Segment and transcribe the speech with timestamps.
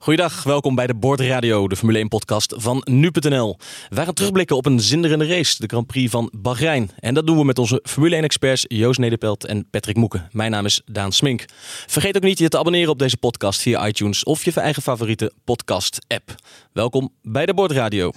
[0.00, 3.56] Goeiedag, welkom bij de Board Radio, de Formule 1-podcast van nu.nl.
[3.88, 6.90] Wij gaan terugblikken op een zinderende race, de Grand Prix van Bahrein.
[6.98, 10.28] En dat doen we met onze Formule 1-experts Joost Nederpelt en Patrick Moeken.
[10.32, 11.44] Mijn naam is Daan Smink.
[11.86, 15.32] Vergeet ook niet je te abonneren op deze podcast via iTunes of je eigen favoriete
[15.44, 16.34] podcast-app.
[16.72, 18.10] Welkom bij de Board Radio.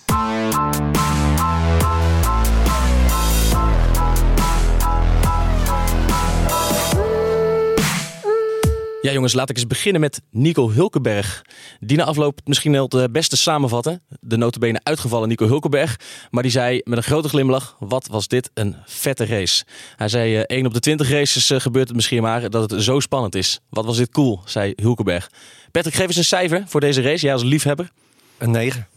[9.01, 11.41] Ja, jongens, laat ik eens beginnen met Nico Hulkenberg.
[11.79, 14.01] Die na afloop misschien wel het beste samenvatten.
[14.19, 15.99] De notabene uitgevallen Nico Hulkenberg.
[16.29, 19.65] Maar die zei met een grote glimlach: Wat was dit een vette race?
[19.95, 22.83] Hij zei: uh, 1 op de 20 races uh, gebeurt het misschien maar dat het
[22.83, 23.59] zo spannend is.
[23.69, 24.41] Wat was dit cool?
[24.45, 25.29] zei Hulkenberg.
[25.71, 27.25] Patrick, geef eens een cijfer voor deze race.
[27.25, 27.91] Jij als liefhebber.
[28.37, 28.87] Een 9.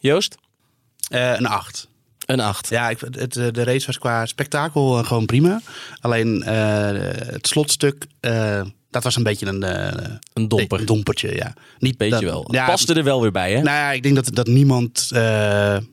[0.00, 0.36] Joost?
[1.10, 1.88] Uh, een 8.
[2.26, 2.68] Een 8.
[2.68, 5.60] Ja, ik, het, de race was qua spektakel gewoon prima.
[6.00, 8.06] Alleen het slotstuk
[8.92, 10.80] dat was een beetje een, uh, een domper.
[10.80, 11.54] Een dompertje, ja.
[11.78, 12.48] Niet beetje dat, wel.
[12.50, 13.62] Ja, Paste er wel weer bij, hè?
[13.62, 15.20] Nou ja, ik denk dat, dat niemand uh,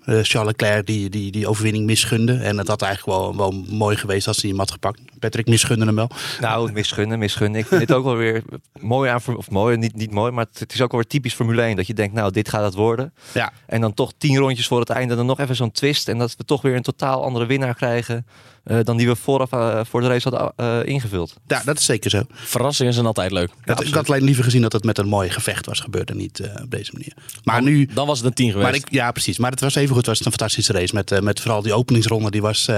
[0.06, 2.34] Charles Leclerc die, die, die overwinning misgunde.
[2.34, 5.00] En dat had eigenlijk wel, wel mooi geweest als hij hem had gepakt.
[5.20, 6.10] Patrick misgunde hem wel.
[6.40, 7.60] Nou, misgunnen, misgunnen.
[7.60, 8.44] Ik vind dit ook wel weer
[8.80, 11.62] mooi aan, of mooi, niet, niet mooi, maar het is ook wel weer typisch Formule
[11.62, 11.76] 1.
[11.76, 13.14] Dat je denkt, nou, dit gaat het worden.
[13.34, 13.52] Ja.
[13.66, 16.08] En dan toch tien rondjes voor het einde, dan nog even zo'n twist.
[16.08, 18.26] En dat we toch weer een totaal andere winnaar krijgen.
[18.70, 21.36] Uh, dan die we vooraf uh, voor de race hadden uh, ingevuld.
[21.48, 22.22] Ja, dat is zeker zo.
[22.32, 23.50] Verrassingen zijn altijd leuk.
[23.66, 26.18] Dat, ik had alleen liever gezien dat het met een mooi gevecht was gebeurd en
[26.18, 27.14] niet op deze manier.
[27.44, 28.70] Maar dan, nu, dan was het een tien geweest.
[28.70, 29.38] Maar ik, ja, precies.
[29.38, 30.06] Maar het was even goed.
[30.06, 32.32] Was het een fantastische race met, met vooral die openingsronde.
[32.32, 32.70] Die was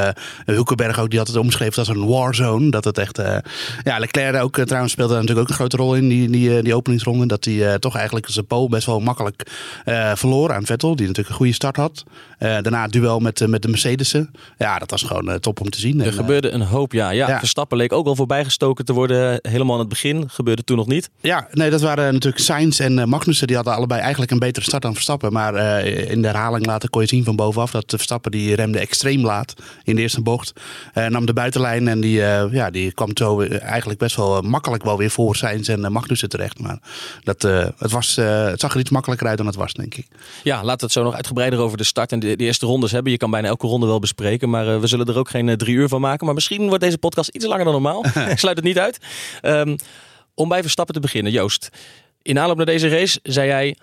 [0.46, 1.10] Hulkenberg ook.
[1.10, 2.72] Die had het omschreven als een warzone.
[2.72, 3.22] Dat het echt.
[3.84, 6.76] ja, Leclerc ook trouwens speelde daar natuurlijk ook een grote rol in die, die, die
[6.76, 7.26] openingsronde.
[7.26, 9.52] Dat hij toch eigenlijk zijn pole best wel makkelijk
[10.14, 12.04] verloor aan Vettel, die natuurlijk een goede start had.
[12.38, 14.32] daarna het duel met, met de Mercedes'en.
[14.58, 17.10] Ja, dat was gewoon top om te Er en, gebeurde een hoop, ja.
[17.10, 17.40] ja.
[17.40, 20.30] Verstappen leek ook al voorbijgestoken te worden helemaal aan het begin.
[20.30, 21.10] Gebeurde toen nog niet.
[21.20, 23.48] Ja, nee, dat waren natuurlijk Sainz en Magnussen.
[23.48, 25.34] Die hadden allebei eigenlijk een betere start dan Verstappen.
[25.34, 29.26] Maar in de herhaling later kon je zien van bovenaf dat Verstappen die remde extreem
[29.26, 29.54] laat
[29.84, 30.54] in de eerste bocht.
[31.10, 32.18] Nam de buitenlijn en die,
[32.52, 36.60] ja, die kwam zo eigenlijk best wel makkelijk wel weer voor Sainz en Magnussen terecht.
[36.60, 36.80] Maar
[37.24, 37.42] dat,
[37.78, 40.08] het, was, het zag er iets makkelijker uit dan het was, denk ik.
[40.44, 42.92] Ja, laten we het zo nog uitgebreider over de start en de, de eerste rondes
[42.92, 43.12] hebben.
[43.12, 45.88] Je kan bijna elke ronde wel bespreken, maar we zullen er ook geen drie uur
[45.88, 46.26] van maken.
[46.26, 48.06] Maar misschien wordt deze podcast iets langer dan normaal.
[48.30, 48.98] Ik sluit het niet uit.
[49.42, 49.76] Um,
[50.34, 51.70] om bij Verstappen te beginnen, Joost.
[52.22, 53.78] In aanloop naar deze race zei jij...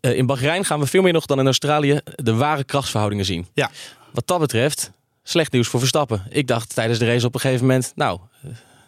[0.00, 3.46] Uh, in Bahrein gaan we veel meer nog dan in Australië de ware krachtsverhoudingen zien.
[3.54, 3.70] Ja.
[4.12, 4.90] Wat dat betreft,
[5.22, 6.22] slecht nieuws voor Verstappen.
[6.28, 7.92] Ik dacht tijdens de race op een gegeven moment...
[7.94, 8.18] nou,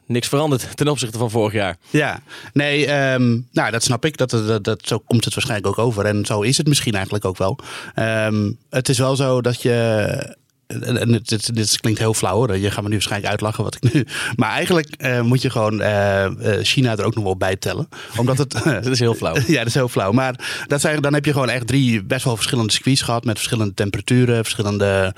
[0.07, 1.77] niks veranderd ten opzichte van vorig jaar.
[1.91, 2.21] Ja,
[2.53, 4.17] nee, um, nou dat snap ik.
[4.17, 6.05] Dat, dat, dat, zo komt het waarschijnlijk ook over.
[6.05, 7.59] En zo is het misschien eigenlijk ook wel.
[7.97, 12.57] Um, het is wel zo dat je en dit, dit, klinkt heel flauw hoor.
[12.57, 14.07] Je gaat me nu waarschijnlijk uitlachen wat ik nu.
[14.37, 16.27] Maar eigenlijk uh, moet je gewoon uh,
[16.63, 17.89] China er ook nog wel bij tellen.
[18.17, 18.53] Omdat het.
[18.65, 19.35] dat is heel flauw.
[19.47, 20.13] ja, dat is heel flauw.
[20.13, 23.25] Maar dat zijn, dan heb je gewoon echt drie best wel verschillende circuits gehad.
[23.25, 25.15] Met verschillende temperaturen, verschillende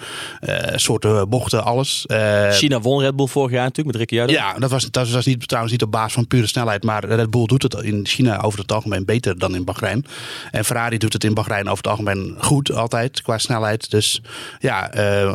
[0.75, 2.05] soorten bochten, alles.
[2.51, 4.33] China won Red Bull vorig jaar natuurlijk met Ricciardo.
[4.33, 6.85] Ja, dat was, dat was niet, trouwens niet op basis van pure snelheid.
[6.85, 10.05] Maar Red Bull doet het in China over het algemeen beter dan in Bahrein.
[10.51, 13.91] En Ferrari doet het in Bahrein over het algemeen goed altijd qua snelheid.
[13.91, 14.23] Dus
[14.59, 14.91] ja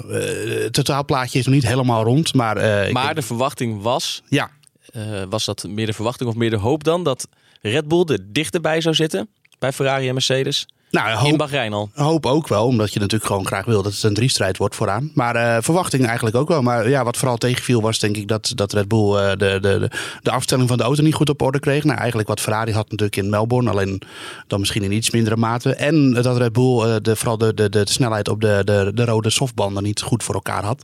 [0.08, 2.34] uh, het totaalplaatje is nog niet helemaal rond.
[2.34, 3.16] Maar, uh, maar denk...
[3.16, 4.24] de verwachting was.
[4.30, 4.50] Ja.
[4.96, 7.28] Uh, was dat meer de verwachting of meer de hoop dan dat
[7.62, 10.66] Red Bull er dichterbij zou zitten bij Ferrari en Mercedes?
[10.93, 11.89] Nou, hoop, in Bahrein al.
[11.93, 15.11] Hoop ook wel, omdat je natuurlijk gewoon graag wil dat het een driestrijd wordt vooraan.
[15.13, 16.61] Maar uh, verwachting eigenlijk ook wel.
[16.61, 19.59] Maar ja, wat vooral tegenviel was denk ik dat, dat Red Bull uh, de, de,
[19.59, 19.89] de,
[20.21, 21.83] de afstelling van de auto niet goed op orde kreeg.
[21.83, 24.01] Nou, eigenlijk wat Ferrari had natuurlijk in Melbourne, alleen
[24.47, 25.75] dan misschien in iets mindere mate.
[25.75, 29.05] En dat Red Bull uh, de, vooral de, de, de snelheid op de, de, de
[29.05, 30.83] rode softbanden niet goed voor elkaar had.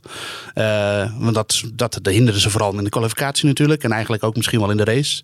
[1.18, 3.84] want dat, dat, dat hinderde ze vooral in de kwalificatie natuurlijk.
[3.84, 5.22] En eigenlijk ook misschien wel in de race.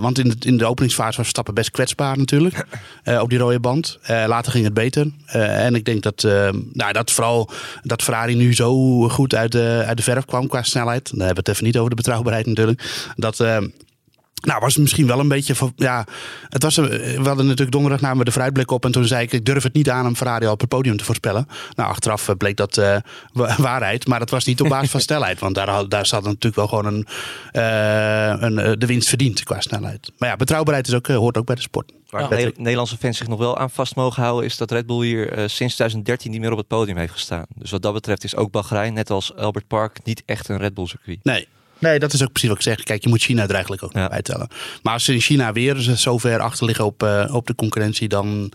[0.00, 2.66] want in de, in de openingsfase was Verstappen best kwetsbaar natuurlijk.
[3.22, 3.91] op die rode band.
[4.06, 5.10] Later ging het beter.
[5.36, 7.50] Uh, en ik denk dat, uh, nou, dat vooral
[7.82, 11.10] dat Ferrari nu zo goed uit de, uit de verf kwam qua snelheid.
[11.10, 13.12] Dan hebben we het even niet over de betrouwbaarheid natuurlijk.
[13.16, 13.44] Dat.
[14.42, 16.06] Nou, was het misschien wel een beetje van, ja,
[16.48, 19.32] het was, we hadden natuurlijk donderdag namen we de vooruitblik op en toen zei ik,
[19.32, 21.48] ik durf het niet aan om Ferrari al op het podium te voorspellen.
[21.74, 22.96] Nou, achteraf bleek dat uh,
[23.56, 26.68] waarheid, maar dat was niet op basis van snelheid, want daar, daar zat natuurlijk wel
[26.68, 27.06] gewoon een,
[27.52, 30.12] uh, een, de winst verdiend qua snelheid.
[30.18, 31.92] Maar ja, betrouwbaarheid is ook, hoort ook bij de sport.
[32.12, 32.50] Waar ja.
[32.56, 35.38] Nederlandse fans zich nog wel aan vast mogen houden, is dat Red Bull hier uh,
[35.38, 37.46] sinds 2013 niet meer op het podium heeft gestaan.
[37.54, 40.74] Dus wat dat betreft is ook Bahrein, net als Albert Park, niet echt een Red
[40.74, 41.18] Bull circuit.
[41.22, 41.48] Nee.
[41.82, 42.82] Nee, dat is ook precies wat ik zeg.
[42.82, 44.08] Kijk, je moet China er eigenlijk ook Ja.
[44.08, 44.48] bij tellen.
[44.82, 48.08] Maar als ze in China weer zo ver achter liggen op, eh, op de concurrentie,
[48.08, 48.52] dan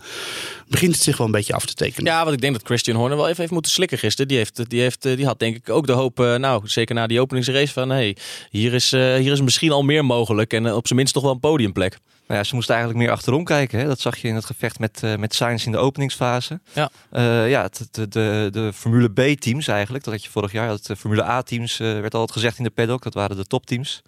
[0.68, 2.12] begint het zich wel een beetje af te tekenen.
[2.12, 4.28] Ja, want ik denk dat Christian Horner wel even heeft moeten slikken gisteren.
[4.28, 6.94] Die, heeft, die, heeft, eh, die had denk ik ook de hoop, eh, nou zeker
[6.94, 8.16] na die openingsrace, van hey,
[8.50, 10.52] hier, is, hier is misschien al meer mogelijk.
[10.52, 11.98] En op zijn minst toch wel een podiumplek.
[12.28, 13.78] Nou ja, ze moesten eigenlijk meer achterom kijken.
[13.78, 13.86] Hè?
[13.86, 16.60] Dat zag je in het gevecht met, eh met Sainz in de openingsfase.
[16.72, 16.90] Ja.
[17.10, 20.68] Eh, ja, de, de, de Formule B-teams eigenlijk, dat had je vorig jaar.
[20.68, 23.02] Dat de Formule A-teams eh, werd altijd gezegd in de paddock.
[23.02, 24.02] Dat waren de topteams.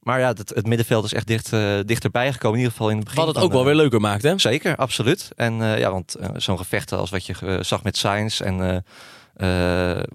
[0.00, 1.50] Maar ja, het, het middenveld is echt dicht,
[1.86, 2.58] dichterbij gekomen.
[2.58, 3.24] In ieder geval in het begin.
[3.24, 4.38] Wat het ook wel weer leuker maakt, hè?
[4.38, 5.30] Zeker, absoluut.
[5.36, 8.84] En ja, want zo'n gevecht als wat je zag met Sainz en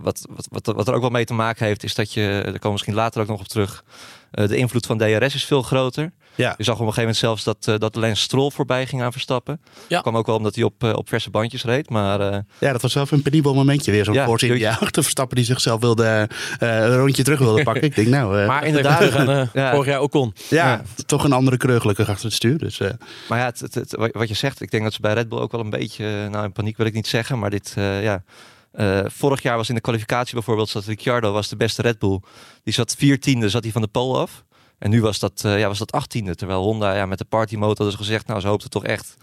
[0.01, 2.61] wat, wat, wat, er ook wel mee te maken heeft, is dat je, daar komen
[2.61, 3.83] we misschien later ook nog op terug,
[4.31, 6.11] de invloed van DRS is veel groter.
[6.35, 6.53] Ja.
[6.57, 9.11] Je zag op een gegeven moment zelfs dat, eh dat Lance Stroll voorbij ging aan
[9.11, 9.61] Verstappen.
[9.87, 10.01] Ja.
[10.01, 12.81] kwam ook wel omdat hij op, eh, op verse bandjes reed, maar eh, Ja, dat
[12.81, 14.05] was zelf een penibel momentje weer.
[14.05, 16.29] Zo'n Ja, Force India achter Verstappen die zichzelf wilde,
[16.59, 17.83] eh, een rondje terug wilde pakken.
[17.83, 19.71] Ik denk nou, eh, maar inderdaad, Ja.
[19.71, 20.33] vorig jaar Ocon.
[20.49, 20.81] ja, ja.
[21.05, 22.57] toch een andere kreur gelukkig achter het stuur.
[22.57, 22.89] Dus, eh,
[23.29, 25.39] Maar ja, het, het, het- wat je zegt, ik denk dat ze bij Red Bull
[25.39, 28.23] ook wel een beetje, nou in paniek wil ik niet zeggen, maar dit, eh, ja.
[28.71, 32.19] eh, vorig jaar was in de kwalificatie bijvoorbeeld, zat Ricciardo was de beste Red Bull.
[32.63, 34.43] Die zat 14e, zat hij van de pole af.
[34.81, 36.35] En nu was dat, eh, ja, was dat 18e.
[36.35, 39.15] Terwijl Honda ja, met de party motor hadden ze gezegd, nou ze hoopten toch echt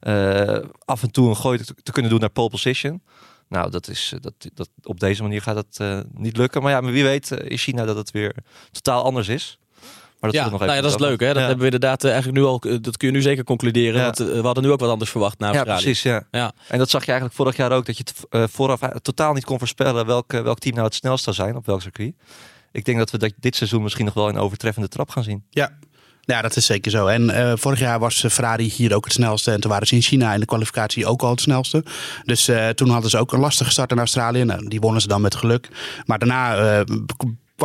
[0.00, 3.02] eh, af en toe een gooi te, te kunnen doen naar pole position.
[3.48, 6.62] Nou, dat is, eh, dat, dat, op deze manier gaat dat niet lukken.
[6.62, 8.34] Maar ja, maar wie weet in China dat het weer
[8.70, 9.58] totaal anders is.
[10.20, 11.20] Maar dat Ja, we nou ja, nog dat is leuk.
[11.20, 11.26] Hè?
[11.26, 11.40] Dat Ja.
[11.40, 12.58] hebben we inderdaad eigenlijk nu al.
[12.80, 14.00] Dat kun je nu zeker concluderen.
[14.00, 14.04] Ja.
[14.04, 16.02] Want we hadden nu ook wat anders verwacht na Ja, precies.
[16.02, 16.26] Ja.
[16.30, 16.52] Ja.
[16.68, 19.58] En dat zag je eigenlijk vorig jaar ook, dat je het vooraf totaal niet kon
[19.58, 22.14] voorspellen welk, welk team nou het snelst zou zijn op welk circuit.
[22.72, 25.44] Ik denk dat we dit seizoen misschien nog wel een overtreffende trap gaan zien.
[25.50, 25.78] ja.
[26.20, 27.06] ja, dat is zeker zo.
[27.06, 29.50] En eh, vorig jaar was Ferrari hier ook het snelste.
[29.50, 31.84] En toen waren ze in China in de kwalificatie ook al het snelste.
[32.24, 34.44] Dus eh, toen hadden ze ook een lastige start in Australië.
[34.44, 35.68] Nou, die wonnen ze dan met geluk.
[36.06, 36.96] Maar daarna eh,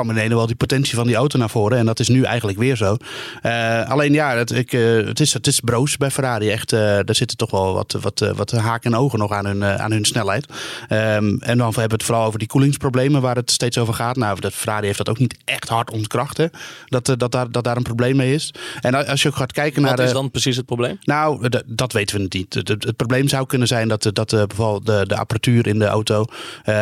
[0.04, 1.78] kwam ineens wel die potentie van die auto naar voren.
[1.78, 2.98] En dat is nu eigenlijk weer zo.
[3.42, 6.50] Eh, alleen ja, het, ik, eh, het, is, het is broos bij Ferrari.
[6.50, 9.64] Echt, eh er zitten toch wel wat, wat, wat haken en ogen nog aan hun,
[9.64, 10.46] aan hun snelheid.
[10.88, 14.16] Ehm, en dan hebben we het vooral over die koelingsproblemen waar het steeds over gaat.
[14.16, 16.38] Nou, dat Ferrari heeft dat ook niet echt hard ontkracht.
[16.38, 16.46] Hè?
[16.86, 18.54] Dat, dat, daar, dat daar een probleem mee is.
[18.82, 19.96] En als je ook gaat kijken naar...
[19.96, 20.98] Wat is dan precies het probleem?
[21.04, 22.54] nou, dat weten we niet.
[22.54, 25.86] Het, het- het probleem zou kunnen zijn dat, dat bijvoorbeeld de, de apparatuur in de
[25.86, 26.26] auto.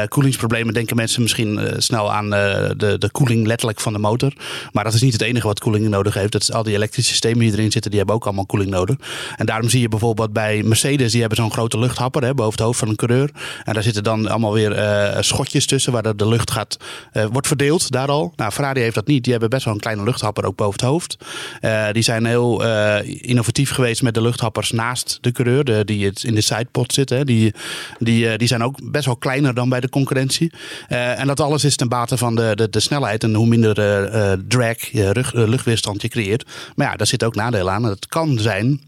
[0.08, 4.34] koelingsproblemen denken mensen misschien snel aan de, koeling letterlijk van de motor.
[4.72, 6.32] Maar dat is niet het enige wat koeling nodig heeft.
[6.32, 8.96] Dat is al die elektrische systemen die erin zitten, die hebben ook allemaal koeling nodig.
[9.36, 12.62] En daarom zie je bijvoorbeeld bij Mercedes, die hebben zo'n grote luchthapper hè, boven het
[12.62, 13.30] hoofd van een coureur.
[13.64, 16.78] En daar zitten dan allemaal weer eh, schotjes tussen waar de, lucht gaat,
[17.12, 18.34] eh, wordt verdeeld daar al.
[18.36, 19.24] Nou, Ferrari heeft dat niet.
[19.24, 21.18] Die hebben best wel een kleine luchthapper ook boven het hoofd.
[21.62, 22.64] Eh, die zijn heel
[23.04, 27.26] innovatief geweest met de luchthappers naast de coureur, de, die in de sidepod zitten.
[27.26, 27.54] Die,
[28.00, 30.52] die, zijn ook best wel kleiner dan bij de concurrentie.
[30.88, 34.40] En dat alles is ten bate van de, de snelheid en hoe minder eh, eh,
[34.48, 36.46] drag, je eh, luchtweerstand je creëert.
[36.76, 37.84] Maar ja, daar zit ook nadeel aan.
[37.84, 38.82] Het kan zijn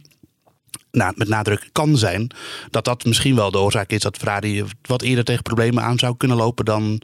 [0.91, 2.31] nou, met nadruk kan zijn
[2.71, 6.17] dat dat misschien wel de oorzaak is dat Ferrari wat eerder tegen problemen aan zou
[6.17, 7.01] kunnen lopen dan,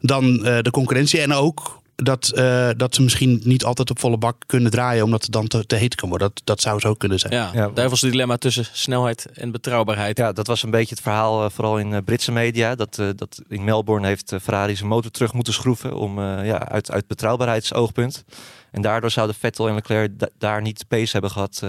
[0.00, 1.20] dan de concurrentie.
[1.20, 5.22] En ook dat, eh, dat ze misschien niet altijd op volle bak kunnen draaien omdat
[5.22, 6.28] het dan te, te heet kan worden.
[6.34, 7.32] Dat, dat zou zo kunnen zijn.
[7.32, 7.68] Ja, Ja.
[7.68, 10.18] duivelse dilemma tussen snelheid en betrouwbaarheid.
[10.18, 12.74] Ja, dat was een beetje het verhaal, eh, vooral in eh, Britse media.
[12.74, 16.68] Dat, eh, dat in Melbourne heeft Ferrari zijn motor terug moeten schroeven om, eh, ja,
[16.68, 18.24] uit, uit betrouwbaarheidsoogpunt.
[18.70, 21.62] En daardoor zouden Vettel en Leclerc da- daar niet de pace hebben gehad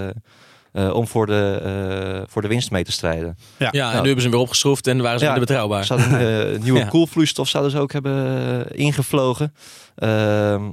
[0.74, 3.36] eh, om voor de, eh, voor de winst mee te strijden.
[3.58, 3.90] Ja, en Nou.
[3.90, 5.30] nu hebben ze hem weer opgeschroefd en waren ze Ja.
[5.30, 5.84] weer betrouwbaar.
[5.84, 6.20] Ze hadden
[6.54, 6.84] eh, nieuwe Ja.
[6.86, 9.54] koelvloeistof zouden ze ook hebben ingevlogen.
[9.94, 10.70] Ehm,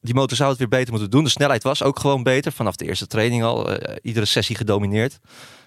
[0.00, 1.24] die motor zou het weer beter moeten doen.
[1.24, 2.52] De snelheid was ook gewoon beter.
[2.52, 3.68] Vanaf de eerste training al.
[4.02, 5.18] iedere sessie gedomineerd.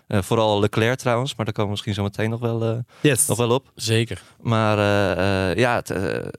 [0.07, 1.35] Eh, vooral Leclerc trouwens.
[1.35, 3.25] Maar daar komen we misschien zo meteen nog wel, eh, Yes.
[3.27, 3.71] nog wel op.
[3.75, 4.21] Zeker.
[4.41, 5.75] Maar eh, eh, ja,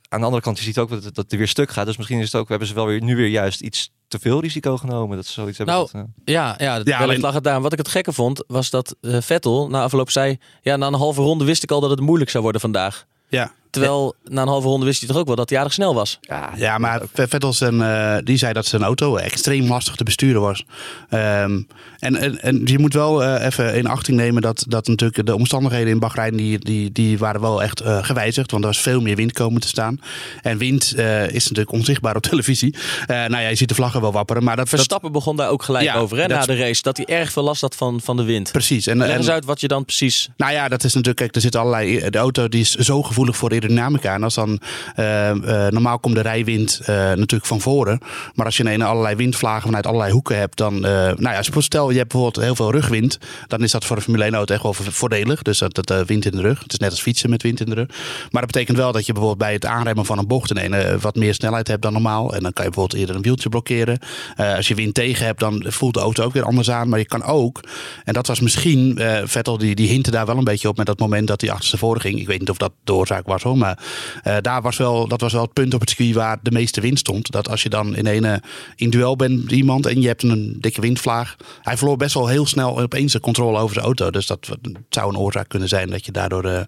[0.08, 1.86] aan de andere kant, je ziet ook dat, het- dat het weer stuk gaat.
[1.86, 4.40] Dus misschien is het ook, hebben ze wel weer nu weer juist iets te veel
[4.40, 5.16] risico genomen.
[5.16, 5.74] Dat ze zoiets hebben.
[5.76, 7.60] Nou, dat, Ja, ja, Ja, alleen- lag het daar.
[7.60, 10.38] Wat ik het gekke vond, was dat Vettel na afloop zei...
[10.60, 13.06] Ja, na een halve ronde wist ik al dat het moeilijk zou worden vandaag.
[13.28, 13.52] Ja.
[13.74, 16.18] Terwijl na een halve ronde wist hij toch ook wel dat hij aardig snel was.
[16.20, 20.40] ja, Ja, maar Vettel zijn, eh, die zei dat zijn auto extreem lastig te besturen
[20.40, 20.64] was.
[21.08, 21.62] Ehm,
[21.98, 25.34] en, en, en je moet wel eh, even in achting nemen dat, dat natuurlijk de
[25.34, 28.50] omstandigheden in Bahrein die, die, die waren wel echt eh, gewijzigd.
[28.50, 30.00] Want er was veel meer wind komen te staan.
[30.42, 32.74] En wind eh, is natuurlijk onzichtbaar op televisie.
[33.06, 34.44] Eh, nou ja, je ziet de vlaggen wel wapperen.
[34.44, 36.82] Maar dat, dat Verstappen begon daar ook gelijk Ja, over hè, na de race.
[36.82, 38.52] Dat hij erg veel last had van, van de wind.
[38.52, 38.86] precies.
[38.86, 40.28] En, Leg en, eens uit wat je dan precies...
[40.36, 42.10] Nou ja, dat is natuurlijk, kijk, er zit allerlei.
[42.10, 44.14] De auto die is zo gevoelig voor aerodynamica.
[44.14, 44.60] En als dan
[44.94, 47.98] eh, eh, normaal komt de rijwind eh, natuurlijk van voren.
[48.34, 50.80] Maar als je ineens allerlei windvlagen vanuit allerlei hoeken hebt, dan.
[50.80, 53.18] nou ja, stel je hebt bijvoorbeeld heel veel rugwind.
[53.46, 55.42] Dan is dat voor een Formule 1 auto echt wel voordelig.
[55.42, 56.62] Dus dat, dat wind in de rug.
[56.62, 57.88] Het is net als fietsen met wind in de rug.
[58.30, 60.94] Maar dat betekent wel dat je bijvoorbeeld bij het aanremmen van een bocht ineens eh,
[61.00, 62.34] wat meer snelheid hebt dan normaal.
[62.34, 63.98] En dan kan je bijvoorbeeld eerder een wieltje blokkeren.
[64.36, 66.88] Als je wind tegen hebt, dan voelt de auto ook weer anders aan.
[66.88, 67.60] Maar je kan ook,
[68.04, 70.86] en dat was misschien, eh, Vettel die, die hintte daar wel een beetje op met
[70.86, 72.20] dat moment dat hij achterstevoren ging.
[72.20, 73.78] Ik weet niet of dat de oorzaak was hoor, maar
[74.22, 76.80] eh, daar was wel, dat was wel het punt op het circuit waar de meeste
[76.80, 77.30] wind stond.
[77.30, 78.42] Dat als je dan in een
[78.76, 81.36] in duel bent met iemand en je hebt een dikke windvlaag.
[81.62, 84.10] Hij verloor best wel heel snel opeens de controle over zijn auto.
[84.10, 84.48] Dus dat
[84.88, 86.44] zou een oorzaak kunnen zijn dat je daardoor...
[86.44, 86.60] eh,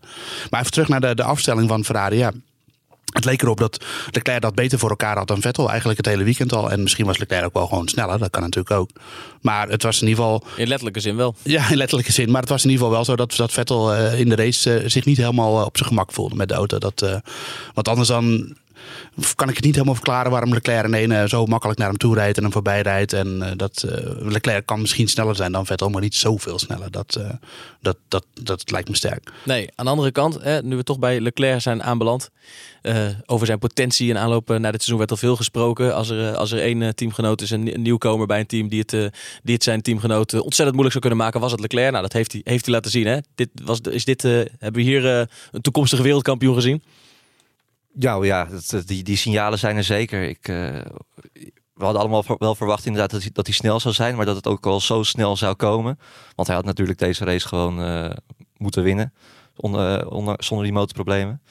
[0.50, 2.32] Maar even terug naar de, de afstelling van Ferrari, ja.
[3.16, 5.68] Het leek erop dat Leclerc dat beter voor elkaar had dan Vettel.
[5.68, 6.70] Eigenlijk het hele weekend al.
[6.70, 8.18] En misschien was Leclerc ook wel gewoon sneller.
[8.18, 8.90] Dat kan natuurlijk ook.
[9.40, 10.44] Maar het was in ieder geval...
[10.56, 11.34] In letterlijke zin wel.
[11.42, 12.30] Ja, in letterlijke zin.
[12.30, 14.78] Maar het was in ieder geval wel zo dat, dat Vettel eh, in de race
[14.78, 16.78] eh, zich niet helemaal eh, op zijn gemak voelde met de auto.
[16.78, 17.20] Dat,
[17.74, 18.56] want anders dan
[19.34, 21.96] kan ik het niet helemaal verklaren waarom Leclerc in één eh, zo makkelijk naar hem
[21.96, 23.12] toe rijdt en hem voorbij rijdt.
[23.12, 26.90] En eh, dat eh, Leclerc kan misschien sneller zijn dan Vettel, maar niet zoveel sneller.
[26.90, 27.20] Dat,
[27.80, 29.30] dat, dat, dat lijkt me sterk.
[29.44, 32.30] Nee, aan de andere kant, hè, nu we toch bij Leclerc zijn aanbeland.
[33.26, 35.94] over zijn potentie en aanloop naar dit seizoen werd al veel gesproken.
[35.94, 38.80] Als er, als er één teamgenoot is, een, nie- een nieuwkomer bij een team die
[38.86, 38.90] het,
[39.42, 41.90] die het zijn teamgenoot ontzettend moeilijk zou kunnen maken, was het Leclerc.
[41.90, 43.06] Nou, dat heeft hij, heeft hij laten zien.
[43.06, 43.18] Hè?
[43.34, 46.82] Dit was, is dit, hebben we hier een toekomstige wereldkampioen gezien?
[47.98, 48.48] Ja, ja
[48.86, 50.22] die, die signalen zijn er zeker.
[50.22, 50.56] Ik, eh,
[51.74, 54.36] we hadden allemaal wel verwacht inderdaad dat hij, dat hij snel zou zijn, maar dat
[54.36, 55.98] het ook al zo snel zou komen.
[56.34, 58.10] Want hij had natuurlijk deze race gewoon eh,
[58.56, 59.12] moeten winnen,
[59.56, 61.42] onder, onder, zonder die motorproblemen.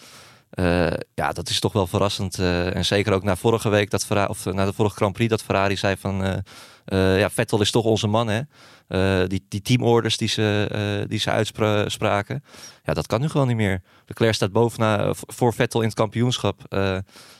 [0.49, 2.39] Eh, ja, dat is toch wel verrassend.
[2.39, 5.43] en zeker ook na vorige week, dat Ferrari, of na de vorige Grand Prix, dat
[5.43, 6.43] Ferrari zei van...
[6.85, 8.41] eh, ja, Vettel is toch onze man, hè?
[8.87, 12.43] Eh, die, die teamorders die ze, eh, die ze uitspraken.
[12.83, 13.81] Ja, dat kan nu gewoon niet meer.
[14.05, 16.75] Leclerc staat bovenaan voor Vettel in het kampioenschap.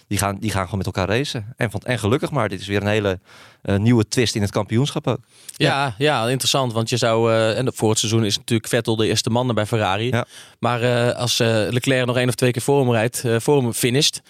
[0.07, 1.53] Die, gaan, die gaan gewoon met elkaar racen.
[1.57, 3.19] En, van, en gelukkig maar, dit is weer een hele
[3.61, 5.19] nieuwe twist in het kampioenschap ook.
[5.55, 6.73] Ja, ja, interessant.
[6.73, 7.33] Want je zou.
[7.33, 10.07] en voor het seizoen is natuurlijk Vettel de eerste man bij Ferrari.
[10.07, 10.25] Ja.
[10.59, 14.21] Maar als Leclerc nog één of twee keer voor hem rijdt, voor hem finisht,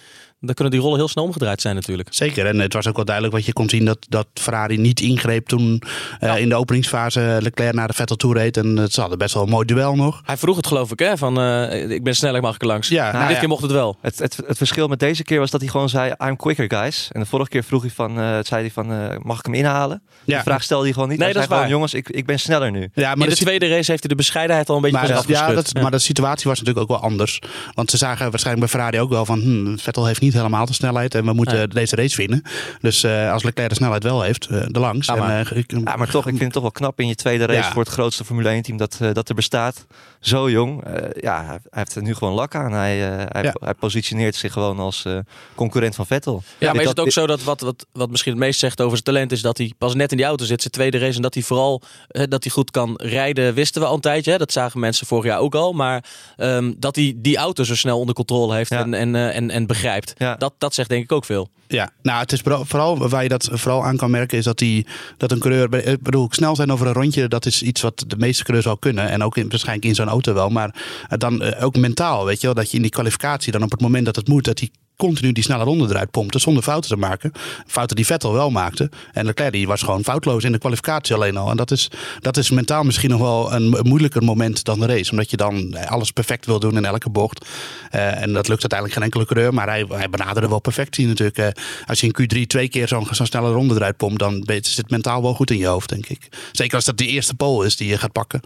[0.46, 2.08] dan kunnen die rollen heel snel omgedraaid zijn natuurlijk.
[2.12, 2.46] Zeker.
[2.46, 5.48] En het was ook wel duidelijk wat je kon zien dat, dat Ferrari niet ingreep
[5.48, 5.82] toen
[6.20, 8.58] eh, in de openingsfase Leclerc naar de Vettel toe reed.
[8.58, 10.22] En het ze hadden best wel een mooi duel nog.
[10.26, 11.18] Hij vroeg het geloof ik, hè?
[11.18, 12.88] Van eh, ik ben sneller, mag ik er langs.
[12.88, 13.40] Ja, Maar nou dit ja.
[13.40, 13.98] keer mocht het wel.
[14.02, 17.10] Het, het, het verschil met deze keer was dat hij gewoon zei: I'm quicker, guys.
[17.12, 20.02] En de vorige keer vroeg hij van, eh, zei hij van, mag ik hem inhalen?
[20.24, 20.36] Ja.
[20.36, 21.18] Die vraag stelde hij gewoon niet.
[21.18, 21.92] Nee, hij dat zei is gewoon, waar.
[21.92, 22.90] jongens, ik, ik ben sneller nu.
[22.94, 25.24] Ja, in maar de de, tweede race heeft hij de bescheidenheid al een beetje maar,
[25.28, 27.42] ja, dat, maar de situatie was natuurlijk ook wel anders.
[27.74, 29.40] Want ze zagen waarschijnlijk bij Ferrari ook wel van...
[29.40, 32.42] Hm, Vettel heeft niet helemaal de snelheid en we moeten deze race winnen.
[32.82, 35.08] Dus eh, als Leclerc de snelheid wel heeft, eh de langs.
[35.08, 37.16] Ja, maar- en, eh, ik- maar toch, ik vind het toch wel knap in je
[37.16, 39.86] tweede race voor het grootste Formule 1 team dat, dat er bestaat.
[40.26, 40.84] Zo jong.
[40.84, 42.72] Eh, ja, hij, heeft er nu gewoon lak aan.
[42.72, 43.56] Hij, eh, hij, Ja.
[43.60, 45.18] hij positioneert zich gewoon als eh,
[45.56, 46.44] concurrent van Vettel.
[46.60, 48.92] Ja, maar is het ook zo dat wat, wat, wat misschien het meest zegt over
[48.92, 51.22] zijn talent is dat hij pas net in die auto zit, zijn tweede race, en
[51.22, 54.32] dat hij vooral dat hij goed kan rijden, wisten we al een tijdje.
[54.32, 54.38] Hè?
[54.38, 55.74] Dat zagen mensen vorig jaar ook al.
[55.74, 56.04] Maar
[56.36, 58.80] ehm, dat hij die auto zo snel onder controle heeft Ja.
[58.80, 60.36] en, en, eh, en, en begrijpt, Ja.
[60.36, 61.50] dat, dat zegt denk ik ook veel.
[61.68, 64.86] Ja, nou, het is vooral, waar je dat vooral aan kan merken, is dat, die,
[65.18, 68.18] dat een coureur, ik bedoel, snel zijn over een rondje, dat is iets wat de
[68.18, 69.10] meeste coureurs al kunnen.
[69.10, 70.50] En ook in, waarschijnlijk in zo'n auto wel.
[70.50, 70.76] Maar
[71.10, 73.72] eh, dan eh, ook mentaal, weet je wel, dat je in die kwalificatie dan op
[73.72, 76.90] het moment dat het moet, dat hij continu die snelle ronde eruit pompte zonder fouten
[76.90, 77.32] te maken.
[77.68, 78.90] Fouten die Vettel wel maakte.
[79.14, 81.50] En Leclerc die was gewoon foutloos in de kwalificatie alleen al.
[81.50, 85.12] En dat is, dat is mentaal misschien nog wel een, moeilijker moment dan de race.
[85.12, 87.46] Omdat je dan alles perfect wil doen in elke bocht.
[87.92, 89.54] Eh, en dat lukt uiteindelijk geen enkele coureur.
[89.54, 91.38] Maar hij, hij benaderde wel perfectie natuurlijk.
[91.38, 91.48] Eh,
[91.86, 94.90] als je in Q3 twee keer zo'n zo'n snelle ronde eruit pompt, dan zit het
[94.90, 96.28] mentaal wel goed in je hoofd, denk ik.
[96.52, 98.42] Zeker als dat de eerste pole is die je gaat pakken.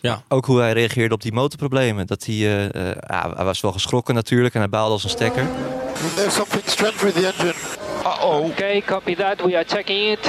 [0.00, 0.22] Ja.
[0.28, 2.06] Ook hoe hij reageerde op die motorproblemen.
[2.06, 5.10] Dat hij, eh, eh, ja, hij was wel geschrokken natuurlijk en hij baalde als een
[5.10, 5.46] stekker.
[6.14, 7.54] There's something strange with the engine.
[8.04, 8.44] Uh-oh.
[8.44, 9.40] Okay, copy that.
[9.42, 10.22] We are checking it.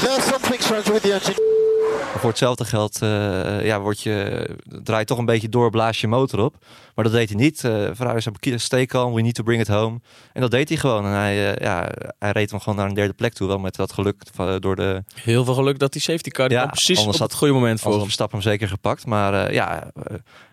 [0.00, 1.59] There's something strange with the engine.
[2.00, 4.46] Maar voor hetzelfde geld eh, ja, word je,
[4.82, 6.56] draai je toch een beetje door, blaas je motor op.
[6.94, 7.62] Maar dat deed hij niet.
[7.64, 10.00] Uh, Ferrari zei, stay calm, we need to bring it home.
[10.32, 11.04] En dat deed hij gewoon.
[11.04, 13.48] En hij, eh, ja, hij reed hem gewoon naar een derde plek toe.
[13.48, 15.04] Wel met dat geluk van, door de...
[15.14, 18.02] Heel veel geluk dat die safety car Ja, precies op het goede moment voor hem.
[18.02, 19.06] Verstappen hem zeker gepakt.
[19.06, 19.90] Maar ja,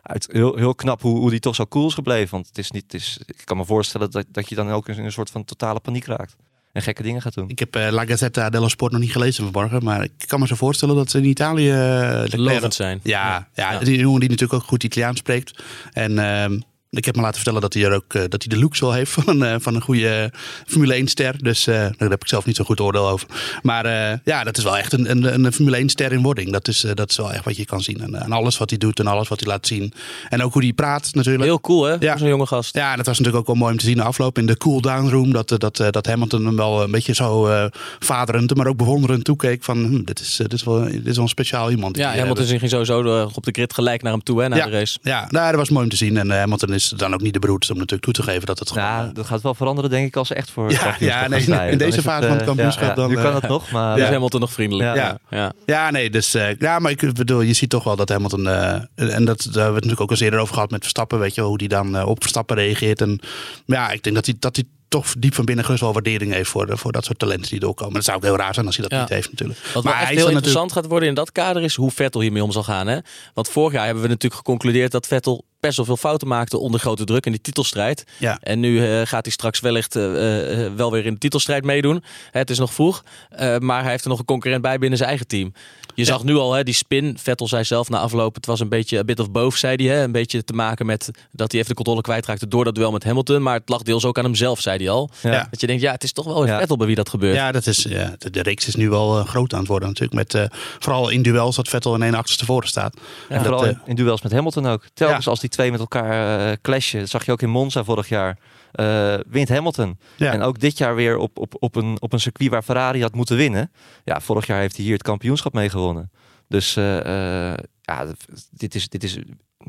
[0.02, 2.32] uit, heel, heel knap hoe, hoe die toch zo cool is gebleven.
[2.32, 4.88] Want het is niet, het is, ik kan me voorstellen dat, dat je dan ook
[4.88, 6.36] in een soort van totale paniek raakt.
[6.78, 7.50] En gekke dingen gaat doen.
[7.50, 9.84] Ik heb eh, La Gazzetta dello Sport nog niet gelezen vanmorgen.
[9.84, 11.72] Maar ik kan me zo voorstellen dat ze in Italië...
[11.72, 13.00] eh, Lovend zijn.
[13.04, 13.80] Ja, ja, Ja.
[13.80, 15.64] die jongen die natuurlijk ook goed Italiaans spreekt.
[15.94, 18.60] En ehm, Ik heb me laten vertellen dat hij er ook eh, dat hij de
[18.60, 20.32] looks wel heeft van een, eh, van een goede
[20.68, 21.44] Formule 1 ster.
[21.44, 23.28] Dus eh, daar heb ik zelf niet zo'n goed oordeel over.
[23.62, 26.52] Maar eh, ja, dat is wel echt een, een, een Formule 1 ster in wording.
[26.52, 28.02] Dat is, eh, dat is wel echt wat je kan zien.
[28.02, 29.94] En, en alles wat hij doet en alles wat hij laat zien.
[30.30, 31.44] En ook hoe hij praat natuurlijk.
[31.46, 32.18] Heel cool hè, Ja.
[32.18, 32.76] zo'n jonge gast.
[32.76, 34.58] Ja, en dat was natuurlijk ook wel mooi om te zien de afloop in de
[34.58, 35.32] cool-down room.
[35.34, 37.66] Dat, eh, dat, eh, dat Hamilton hem wel een beetje zo eh
[38.00, 39.64] vaderend, maar ook bewonderend toekeek.
[39.64, 41.98] Van, hm, dit, is, eh, dit, is wel, dit is wel een speciaal iemand.
[41.98, 44.66] Ja, Hamilton ging sowieso eh, op de grid gelijk naar hem toe hè, na Ja.
[44.66, 44.98] de race.
[45.02, 46.18] Ja, nou, dat was mooi om te zien.
[46.18, 48.60] En eh, Hamilton is dan ook niet de beroerdste om natuurlijk toe te geven dat
[48.60, 48.84] het gewoon...
[48.84, 50.72] Nou, eh, dat gaat wel veranderen, denk ik, als ze echt voor.
[50.72, 53.16] Ja, ja, nee, in Dan deze fase van het eh, kampioenschap ja, ja, dan, Nu
[53.16, 53.96] kan eh, het nog, maar.
[53.96, 54.12] Dus ja.
[54.12, 54.96] Hamilton nog vriendelijk.
[54.96, 54.96] Ja.
[54.96, 55.18] Ja.
[55.30, 55.54] Ja.
[55.66, 58.74] Ja, nee, dus eh, ja, maar ik bedoel, je ziet toch wel dat Hamilton eh,
[58.96, 61.36] en dat daar hebben we het natuurlijk ook eens eerder over gehad met Verstappen, weet
[61.36, 63.20] je, hoe die dan eh, op Verstappen reageert en
[63.66, 66.50] ja, ik denk dat hij dat hij toch diep van binnen gerust wel waardering heeft
[66.50, 67.94] voor, de, voor dat soort talenten die doorkomen.
[67.94, 69.04] Dat zou ook heel raar zijn als hij dat Ja.
[69.04, 69.60] niet heeft natuurlijk.
[69.60, 71.92] Wat wel maar echt hij heel er interessant gaat worden in dat kader is hoe
[71.92, 72.88] Vettel hiermee om zal gaan.
[72.88, 72.98] Hè?
[73.34, 76.80] Want vorig jaar hebben we natuurlijk geconcludeerd dat Vettel best wel veel fouten maakte onder
[76.80, 78.04] grote druk in die titelstrijd.
[78.18, 78.38] Ja.
[78.42, 82.04] En nu eh, gaat hij straks wellicht eh, eh, wel weer in de titelstrijd meedoen.
[82.32, 84.98] Hè, het is nog vroeg, eh, maar hij heeft er nog een concurrent bij binnen
[84.98, 85.54] zijn eigen team.
[85.96, 87.18] Je zag nu al hè, die spin.
[87.20, 89.96] Vettel zei zelf na afloop, het was een beetje a bit of both, zei hij.
[89.96, 90.04] Hè?
[90.04, 93.04] Een beetje te maken met dat hij even de controle kwijtraakte door dat duel met
[93.04, 93.42] Hamilton.
[93.42, 95.10] Maar het lag deels ook aan hemzelf, zei hij al.
[95.22, 95.48] Ja.
[95.52, 96.60] Dat je denkt, ja, het is toch wel weer Ja.
[96.60, 97.36] Vettel bij wie dat gebeurt.
[97.36, 100.16] Ja, dat is, ja, de, de reeks is nu wel groot aan het worden natuurlijk.
[100.18, 102.96] Met, eh, vooral in duels dat Vettel in één achterstevoren staat.
[103.30, 104.84] En En vooral dat, in, in duels met Hamilton ook.
[104.94, 105.32] Telkens Ja.
[105.32, 108.38] als die twee met elkaar eh, clashen, dat zag je ook in Monza vorig jaar,
[108.72, 110.00] eh, wint Hamilton.
[110.16, 110.32] Ja.
[110.32, 113.16] En ook dit jaar weer op, op, op, een, op een circuit waar Ferrari had
[113.16, 113.72] moeten winnen.
[114.04, 116.12] Ja, vorig jaar heeft hij hier het kampioenschap mee gewonnen.
[116.48, 118.06] Dus eh, ja,
[118.52, 119.20] dit is, dit is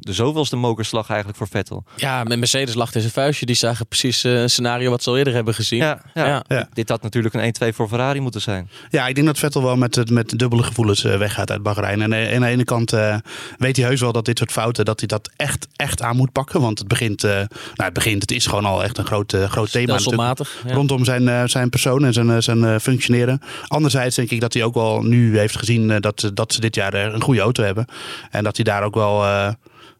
[0.00, 1.84] de zoveelste mokerslag eigenlijk voor Vettel.
[1.96, 3.46] Ja, met Mercedes lag in zijn vuistje.
[3.46, 5.78] Die zagen precies eh, een scenario wat ze al eerder hebben gezien.
[5.78, 6.26] Ja, ja.
[6.26, 6.44] Ja.
[6.48, 6.68] Ja.
[6.72, 8.70] Dit had natuurlijk een 1-2 voor Ferrari moeten zijn.
[8.90, 12.02] Ja, ik denk dat Vettel wel met, met dubbele gevoelens eh, weggaat uit Bahrein.
[12.02, 13.16] En eh, aan de ene kant eh,
[13.58, 16.32] weet hij heus wel dat dit soort fouten, dat hij dat echt, echt aan moet
[16.32, 16.60] pakken.
[16.60, 19.70] Want het begint, eh, nou het begint, het is gewoon al echt een groot, groot
[19.70, 19.98] thema.
[19.98, 20.34] Ja.
[20.66, 23.40] Rondom zijn, zijn persoon en zijn, zijn functioneren.
[23.66, 26.94] Anderzijds denk ik dat hij ook wel nu heeft gezien dat, dat ze dit jaar
[26.94, 27.86] een goede auto hebben.
[28.30, 29.56] En dat hij daar ook wel.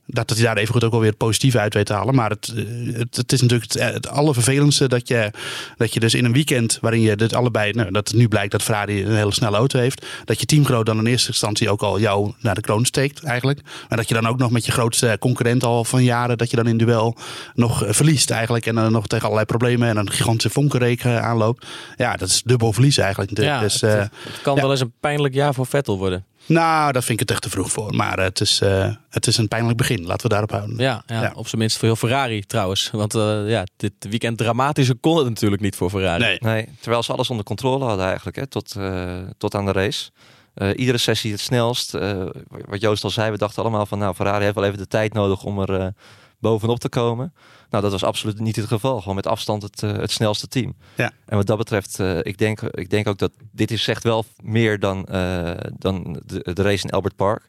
[0.08, 1.92] Eh, dat, dat hij daar even goed ook wel weer het positieve uit weet te
[1.92, 2.14] halen.
[2.14, 2.64] Maar het, eh,
[2.98, 5.30] het, het is natuurlijk het, het allervervelendste dat je,
[5.76, 8.62] dat je dus in een weekend waarin je dit allebei, nou, dat nu blijkt dat
[8.62, 12.00] Ferrari een hele snelle auto heeft, dat je teamgenoot dan in eerste instantie ook al
[12.00, 13.60] jou naar de kroon steekt eigenlijk.
[13.88, 16.56] Maar dat je dan ook nog met je grootste concurrent al van jaren, dat je
[16.56, 17.16] dan in duel
[17.54, 18.66] nog eh, verliest eigenlijk.
[18.66, 21.66] En dan nog tegen allerlei problemen en een gigantische vonkenreek eh, aanloopt.
[21.96, 23.38] Ja, dat is dubbel verlies eigenlijk.
[23.38, 24.60] Ja, dus, het, eh, het kan ja.
[24.60, 26.24] wel eens een pijnlijk jaar voor Vettel worden.
[26.48, 27.94] Nou, dat vind ik het echt te vroeg voor.
[27.94, 30.06] Maar het is, eh, het is een pijnlijk begin.
[30.06, 30.76] Laten we daarop houden.
[30.76, 31.32] Ja, ja, Ja.
[31.34, 32.90] op zijn minst voor heel Ferrari trouwens.
[32.92, 36.22] Want eh, ja, dit weekend dramatischer kon het natuurlijk niet voor Ferrari.
[36.22, 36.38] Nee.
[36.40, 40.10] Nee, terwijl ze alles onder controle hadden eigenlijk, hè, tot, eh, tot aan de race.
[40.54, 41.94] Eh, iedere sessie het snelst.
[41.94, 42.22] Eh,
[42.66, 45.12] wat Joost al zei, we dachten allemaal van, nou, Ferrari heeft wel even de tijd
[45.12, 45.92] nodig om er
[46.40, 47.32] bovenop te komen.
[47.70, 49.00] Nou, dat was absoluut niet het geval.
[49.00, 50.76] Gewoon met afstand het, eh, het snelste team.
[50.94, 51.12] Ja.
[51.26, 54.24] En wat dat betreft, eh, ik, denk, ik denk ook dat dit is echt wel
[54.42, 57.48] meer dan, eh, dan de, de race in Albert Park.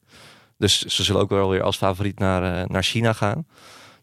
[0.57, 3.45] Dus ze zullen ook wel weer als favoriet naar, naar China gaan.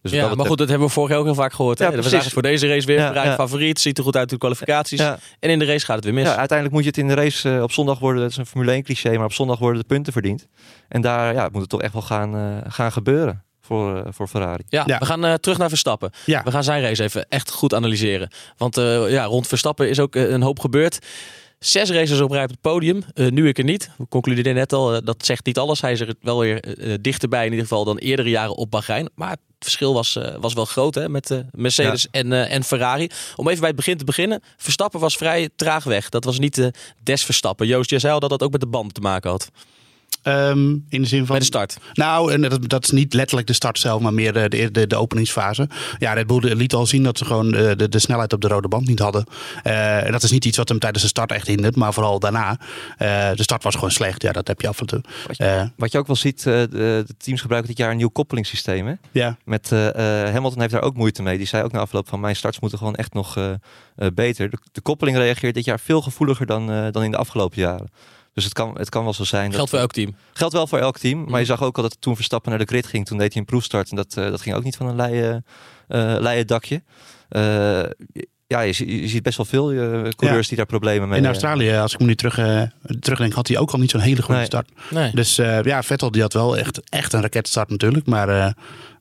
[0.02, 1.78] Dus Ja, maar goed, dat hebben we vorig jaar ook heel vaak gehoord.
[1.78, 1.84] Hè?
[1.84, 2.98] Ja, we zagen het voor deze race weer.
[2.98, 5.00] Ja, favoriet, ziet er goed uit in de kwalificaties.
[5.00, 5.18] Ja.
[5.40, 6.24] En in de race gaat het weer mis.
[6.24, 8.22] Ja, uiteindelijk moet je het in de race op zondag worden.
[8.22, 10.46] Dat is een Formule 1 cliché, maar op zondag worden de punten verdiend.
[10.88, 14.62] En daar ja, moet het toch echt wel gaan, gaan gebeuren voor, eh, voor Ferrari.
[14.68, 14.98] Ja, Ja.
[14.98, 16.10] we gaan eh, terug naar Verstappen.
[16.24, 16.42] Ja.
[16.42, 18.30] We gaan zijn race even echt goed analyseren.
[18.56, 20.98] Want eh, ja, rond Verstappen is ook een hoop gebeurd.
[21.58, 23.02] Zes races op rij op het podium.
[23.14, 23.90] Eh, nu ik er niet.
[23.98, 25.80] We concludeerden net al, dat zegt niet alles.
[25.80, 29.08] Hij is er wel weer eh, dichterbij in ieder geval dan eerdere jaren op Bahrein.
[29.14, 32.64] Maar het verschil was, eh, was wel groot hè, met eh, Mercedes en, eh, en
[32.64, 33.08] Ferrari.
[33.36, 34.42] Om even bij het begin te beginnen.
[34.56, 36.08] Verstappen was vrij traag weg.
[36.08, 36.70] Dat was niet
[37.02, 37.66] des Verstappen.
[37.66, 39.50] Joost, jij zei al dat dat ook met de band te maken had.
[40.26, 41.26] Ehm, in de zin van.
[41.28, 41.76] Bij de start.
[41.92, 44.96] Nou, en dat, dat is niet letterlijk de start zelf, maar meer de, de, de,
[44.96, 45.68] openingsfase.
[45.98, 48.48] Ja, Red Bull liet al zien dat ze gewoon eh, de, de snelheid op de
[48.48, 49.24] rode band niet hadden.
[49.62, 52.18] Eh, en dat is niet iets wat hem tijdens de start echt hindert, maar vooral
[52.18, 52.58] daarna.
[52.98, 54.22] Eh, de start was gewoon slecht.
[54.22, 55.00] Ja, dat heb je af en toe.
[55.26, 57.96] Wat je, Eh, wat je ook wel ziet, eh, de, teams gebruiken dit jaar een
[57.96, 58.86] nieuw koppelingssysteem.
[58.86, 58.94] Hè?
[59.10, 59.88] ja, Met, eh,
[60.26, 61.36] eh, Hamilton heeft daar ook moeite mee.
[61.38, 63.50] Die zei ook na afloop van mijn starts moeten gewoon echt nog eh,
[63.96, 64.50] eh, beter.
[64.50, 67.90] De, de koppeling reageert dit jaar veel gevoeliger dan, eh, dan in de afgelopen jaren.
[68.36, 69.52] Dus het kan, het kan wel zo zijn.
[69.52, 70.14] Geldt voor elk team.
[70.32, 71.18] Geldt wel voor elk team.
[71.18, 71.38] Maar Mhm.
[71.38, 73.46] je zag ook al dat toen Verstappen naar de grid ging, toen deed hij een
[73.48, 73.90] proefstart.
[73.90, 75.44] En dat, eh, dat ging ook niet van een leien,
[75.88, 76.82] eh leien dakje.
[77.28, 77.40] Eh,
[78.46, 79.66] ja, je, je ziet best wel veel
[80.14, 82.68] coureurs die daar problemen mee in eh, Australië, als ik me nu terug,
[83.00, 84.46] terugdenk, had hij ook al niet zo'n hele goede Nee.
[84.46, 84.68] start.
[84.90, 85.10] Nee.
[85.14, 88.06] Dus eh, ja, Vettel die had wel echt, echt een raketstart natuurlijk.
[88.06, 88.52] Maar eh,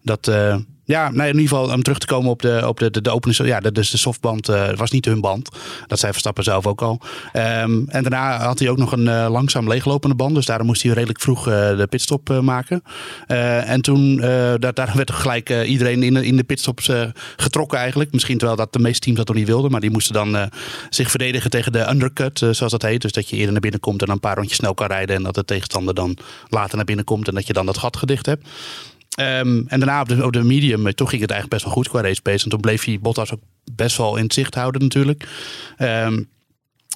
[0.01, 3.01] dat, eh, Ja, nee, in ieder geval om terug te komen op de, op de,
[3.01, 3.45] de, opening.
[3.45, 5.49] Ja, dus de softband uh, was niet hun band.
[5.87, 7.01] Dat zei Verstappen zelf ook al.
[7.33, 10.35] Um, en daarna had hij ook nog een uh, langzaam leeglopende band.
[10.35, 12.83] Dus daarom moest hij redelijk vroeg uh, de pitstop maken.
[13.27, 14.17] en toen
[14.59, 16.91] daar, daar werd gelijk iedereen in, in de pitstops
[17.35, 18.11] getrokken eigenlijk.
[18.11, 19.71] Misschien terwijl dat de meeste teams dat nog niet wilden.
[19.71, 20.49] Maar die moesten dan
[20.89, 23.01] zich verdedigen tegen de undercut, zoals dat heet.
[23.01, 25.15] Dus dat je eerder naar binnen komt en dan een paar rondjes snel kan rijden.
[25.15, 26.17] En dat de tegenstander dan
[26.49, 27.27] later naar binnen komt.
[27.27, 28.47] En dat je dan dat gat gedicht hebt.
[29.19, 31.89] Um, en daarna op de, op de medium, toen ging het eigenlijk best wel goed
[31.89, 32.43] qua race pace.
[32.43, 33.41] En toen bleef hij Bottas ook
[33.75, 35.27] best wel in het zicht houden natuurlijk.
[35.77, 36.29] Um,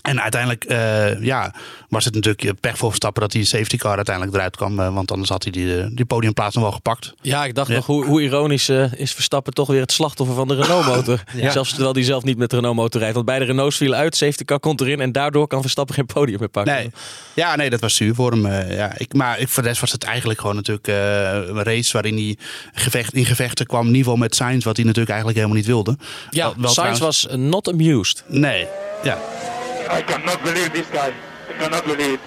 [0.10, 1.54] en uiteindelijk uh, ja,
[1.90, 4.80] was het natuurlijk pech voor Verstappen dat die safety car uiteindelijk eruit kwam.
[4.80, 7.14] Uh, want anders had hij die, eh, die podiumplaats nog wel gepakt.
[7.22, 10.48] Ja, ik dacht nog hoe, hoe ironisch uh, is Verstappen toch weer het slachtoffer van
[10.48, 11.24] de Renault motor.
[11.36, 11.52] ja.
[11.52, 13.16] Zelfs terwijl hij zelf niet met de Renault motor rijdt.
[13.16, 16.40] Want beide Renaults vielen uit, safety car komt erin en daardoor kan Verstappen geen podium
[16.40, 16.74] meer pakken.
[16.74, 16.92] Nee.
[17.34, 18.48] Ja, nee, dat was zuur voor hem.
[18.72, 22.16] ja, ik, maar ik, voor de rest was het eigenlijk gewoon natuurlijk een race waarin
[22.16, 22.38] hij
[22.74, 23.98] gevecht, in gevechten kwam.
[24.00, 25.98] Geval met Sainz, wat hij natuurlijk eigenlijk helemaal niet wilde.
[26.30, 27.26] Ja, wel, wel Sainz trouwens...
[27.26, 28.24] was not amused.
[28.28, 28.68] Nee,
[29.04, 29.18] ja.
[29.92, 31.14] I cannot believe this guy.
[31.50, 32.20] I cannot believe it.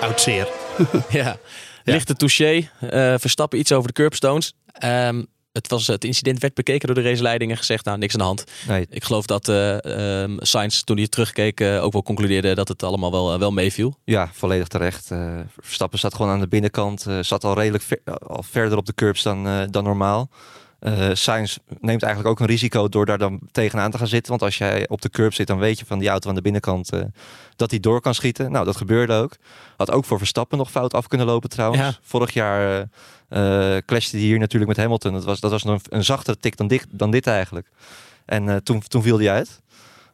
[0.00, 0.48] Oud zeer.
[1.08, 1.36] ja.
[1.84, 2.52] Lichte touché.
[2.54, 4.54] Uh, Verstappen iets over de curbstones.
[4.84, 8.18] Um, het, was, het incident werd bekeken door de raceleiding en gezegd, nou, niks aan
[8.18, 8.44] de hand.
[8.68, 8.86] Nee.
[8.90, 9.76] Ik geloof dat uh,
[10.22, 13.50] um, Sainz, toen hij terugkeek, uh, ook wel concludeerde dat het allemaal wel, uh, wel
[13.50, 13.98] meeviel.
[14.04, 15.10] Ja, volledig terecht.
[15.60, 17.06] Verstappen zat gewoon aan de binnenkant.
[17.20, 20.30] zat al redelijk ver, al verder op de curbs dan, dan normaal.
[20.86, 24.30] Uh, Sainz neemt eigenlijk ook een risico door daar dan tegenaan te gaan zitten.
[24.30, 26.42] Want als jij op de curb zit, dan weet je van die auto aan de
[26.42, 27.00] binnenkant uh,
[27.56, 28.52] dat hij door kan schieten.
[28.52, 29.36] Nou, dat gebeurde ook.
[29.76, 31.82] Had ook voor Verstappen nog fout af kunnen lopen trouwens.
[31.82, 31.94] Ja.
[32.02, 35.12] Vorig jaar uh, clashte hij hier natuurlijk met Hamilton.
[35.12, 37.68] Dat was, dat was nog een, een zachtere tik dan dit, dan dit eigenlijk.
[38.24, 39.61] En toen, toen viel hij uit.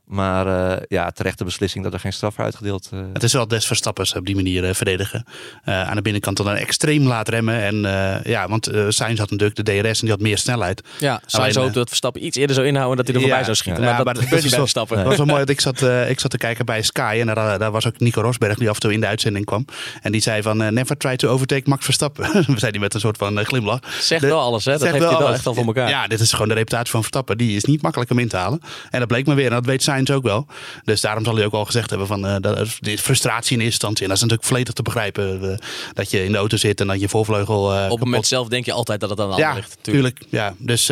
[0.08, 3.00] Maar uh, ja, terechte beslissing dat er geen straf uitgedeeld uh...
[3.12, 5.24] Het is wel des Verstappers op die manier uh, verdedigen.
[5.64, 7.62] aan de binnenkant dan extreem laat remmen.
[7.62, 7.76] En
[8.24, 10.82] ja, want Sainz had natuurlijk de DRS en die had meer snelheid.
[10.98, 13.56] Ja, Sainz hoopte dat Verstappen iets eerder zou inhouden dat hij er voorbij ja, zou
[13.56, 13.82] schieten.
[13.82, 17.16] Ja, maar, dat was wel mooi dat ik zat, ik zat te kijken bij Sky.
[17.20, 19.64] En daar, daar was ook Nico Rosberg die af en toe in de uitzending kwam.
[20.02, 22.30] En die zei van never try to overtake Max Verstappen.
[22.54, 23.80] We zei die met een soort van glimlach.
[24.00, 25.88] Zegt wel alles hè, dat heeft hij wel echt al voor elkaar.
[25.88, 27.38] Ja, dit is gewoon de reputatie van Verstappen.
[27.38, 28.60] Die is niet makkelijk om in te halen.
[28.90, 29.46] En dat bleek maar weer.
[29.46, 30.46] En dat weet Sainz ook wel.
[30.84, 33.64] Dus daarom zal hij ook al gezegd hebben van uh, dat, de frustratie in eerste
[33.64, 34.02] instantie.
[34.02, 35.44] En dat is natuurlijk volledig te begrijpen.
[35.44, 35.56] Uh,
[35.92, 37.74] dat je in de auto zit en dat je voorvleugel.
[37.74, 39.78] Uh, Op het moment zelf denk je altijd dat het aan de ja, ligt.
[39.80, 40.20] Tuurlijk.
[40.28, 40.90] Ja, dus.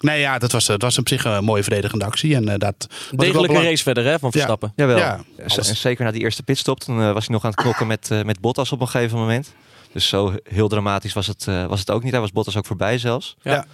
[0.00, 2.34] Nee, ja, dat was, het was op zich een mooie verdedigende actie.
[2.34, 4.72] En, uh, dat Degelijke race verder hè, van Verstappen.
[4.76, 4.98] Ja, jawel.
[4.98, 6.80] Ja, en zeker na die eerste pitstop.
[6.80, 9.18] Toen uh, was hij nog aan het knokken met, uh, met Bottas op een gegeven
[9.18, 9.52] moment.
[9.92, 12.12] Dus zo heel dramatisch was het, was het ook niet.
[12.12, 13.36] Daar was Bottas ook voorbij zelfs.
[13.42, 13.66] Ja.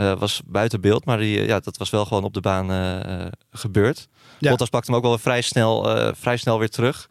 [0.00, 3.26] Uh, was buiten beeld, maar die, ja, dat was wel gewoon op de baan uh,
[3.50, 4.08] gebeurd.
[4.38, 4.50] Ja.
[4.50, 7.08] Bottas pakte hem ook wel vrij snel, vrij snel weer terug.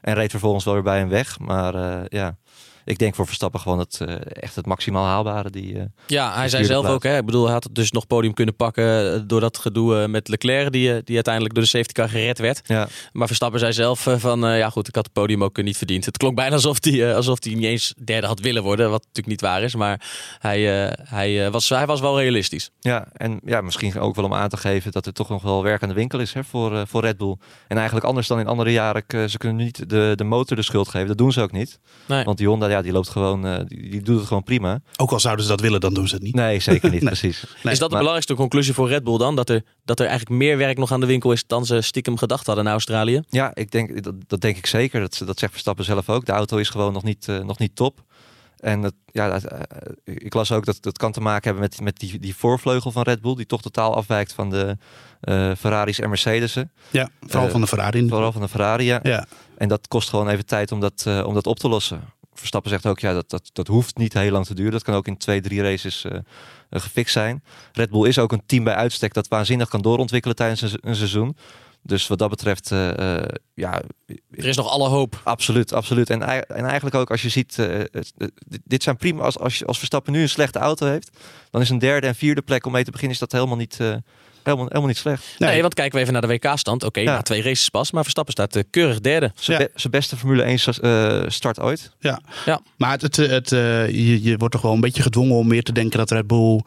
[0.00, 1.38] En reed vervolgens wel weer bij hem weg.
[1.38, 1.74] Maar
[2.08, 2.36] ja,
[2.84, 5.50] ik denk voor Verstappen gewoon het, uh, echt het maximaal haalbare.
[5.50, 8.34] Die, uh, ja, hij zei zelf ook, hè, ik bedoel, hij had dus nog podium
[8.34, 12.38] kunnen pakken door dat gedoe met Leclerc, die, die uiteindelijk door de safety car gered
[12.38, 12.60] werd.
[12.64, 12.88] Ja.
[13.12, 16.04] Maar Verstappen zei zelf van, ja goed, ik had het podium ook niet verdiend.
[16.04, 19.26] Het klonk bijna alsof hij, alsof hij niet eens derde had willen worden, wat natuurlijk
[19.26, 19.74] niet waar is.
[19.74, 20.00] Maar
[20.38, 20.60] hij,
[21.02, 22.70] hij, was, hij was wel realistisch.
[22.80, 25.62] Ja, en ja, misschien ook wel om aan te geven dat er toch nog wel
[25.62, 27.36] werk aan de winkel is hè, voor, voor Red Bull.
[27.68, 30.88] En eigenlijk anders dan in andere jaren, ze kunnen niet de, de motor de schuld
[30.88, 31.08] geven.
[31.08, 31.78] Dat doen ze ook niet.
[32.06, 32.24] Nee.
[32.24, 34.80] Want die Honda, ja, die loopt gewoon die, die, doet het gewoon prima.
[34.96, 36.34] Ook al zouden ze dat willen, dan doen ze het niet.
[36.34, 37.10] Nee, zeker niet, nee.
[37.10, 37.44] precies.
[37.62, 37.72] Nee.
[37.72, 39.36] Is dat de belangrijkste conclusie voor Red Bull dan?
[39.36, 42.16] Dat er, dat er eigenlijk meer werk nog aan de winkel is dan ze stiekem
[42.16, 43.22] gedacht hadden in Australië?
[43.28, 45.00] Ja, ik denk, dat, dat denk ik zeker.
[45.00, 46.26] Dat, dat zegt Verstappen zelf ook.
[46.26, 48.02] De auto is gewoon nog niet, uh, nog niet top.
[48.56, 49.60] En het, ja, uh,
[50.04, 53.02] ik las ook dat dat kan te maken hebben met, met die, die voorvleugel van
[53.02, 54.76] Red Bull, die toch totaal afwijkt van de
[55.22, 56.72] uh, Ferraris en Mercedes'en.
[56.90, 58.08] Ja, vooral van de Ferrari.
[58.08, 59.00] Vooral van de Ferrari, ja.
[59.02, 59.26] ja.
[59.56, 62.00] En dat kost gewoon even tijd om dat, om dat op te lossen.
[62.44, 64.72] Verstappen zegt ook, ja, dat, dat, dat hoeft niet heel lang te duren.
[64.72, 66.18] Dat kan ook in twee, drie races uh,
[66.70, 67.44] gefixt zijn.
[67.72, 70.96] Red Bull is ook een team bij uitstek dat waanzinnig kan doorontwikkelen tijdens een, een
[70.96, 71.36] seizoen.
[71.82, 72.88] Dus wat dat betreft, uh,
[73.54, 73.82] ja...
[74.30, 75.20] Er is nog alle hoop.
[75.24, 76.10] Absoluut, absoluut.
[76.10, 77.68] En, en eigenlijk ook als je ziet,
[78.64, 79.22] dit zijn prima...
[79.22, 81.18] Als, als, als Verstappen nu een slechte auto heeft,
[81.50, 83.78] dan is een derde en vierde plek om mee te beginnen, is dat helemaal niet...
[84.44, 85.24] Helemaal, helemaal niet slecht.
[85.38, 86.84] Nee, nee, want kijken we even naar de WK-stand.
[86.84, 87.22] Oké, okay, ja.
[87.22, 89.32] twee races pas, maar Verstappen staat uh, keurig derde.
[89.34, 89.68] Zijn ja.
[89.82, 91.90] be beste Formule 1 uh, start ooit.
[91.98, 92.60] Ja, ja.
[92.76, 95.62] maar het, het, het uh, je, je, wordt toch wel een beetje gedwongen om meer
[95.62, 96.60] te denken dat Red Bull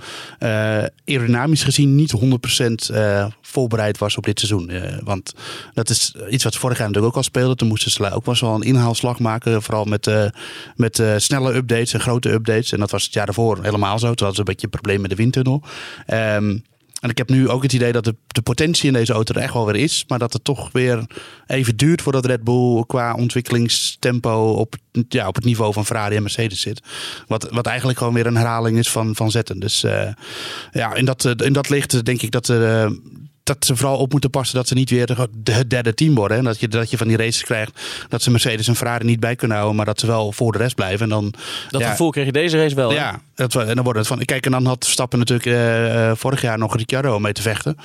[1.05, 2.13] aerodynamisch gezien niet
[2.89, 2.93] 100%
[3.41, 4.71] voorbereid was op dit seizoen.
[5.03, 5.33] want
[5.73, 7.55] dat is iets wat vorig jaar natuurlijk ook al speelde.
[7.55, 9.61] Toen moesten ze ook wel een inhaalslag maken.
[9.61, 10.11] Vooral met,
[10.75, 12.71] met snelle updates en grote updates.
[12.71, 14.13] En dat was het jaar daarvoor helemaal zo.
[14.13, 15.63] Toen hadden ze een beetje een probleem met de windtunnel.
[16.07, 16.63] Um,
[16.99, 19.41] En ik heb nu ook het idee dat de, de potentie in deze auto er
[19.41, 20.03] echt wel weer is.
[20.07, 21.05] Maar dat het toch weer
[21.47, 24.75] even duurt voordat Red Bull qua ontwikkelingstempo op,
[25.09, 26.81] ja, op het niveau van Ferrari en Mercedes zit.
[27.27, 29.59] Wat, wat eigenlijk gewoon weer een herhaling is van, van zetten.
[29.59, 30.07] Dus uh,
[30.71, 32.89] ja, in dat, in dat licht denk ik dat, uh,
[33.47, 36.37] dat ze vooral op moeten passen dat ze niet weer het derde team worden.
[36.37, 39.19] En dat je, dat je van die races krijgt dat ze Mercedes en Ferrari niet
[39.19, 41.03] bij kunnen houden, maar dat ze wel voor de rest blijven.
[41.03, 41.33] En dan,
[41.69, 42.91] dat ja, gevoel kreeg je deze race wel.
[42.91, 44.25] Ja, dat, en dan wordt het van.
[44.25, 47.77] Kijk, en dan had Stappen natuurlijk uh, vorig jaar nog Ricciardo om mee te vechten.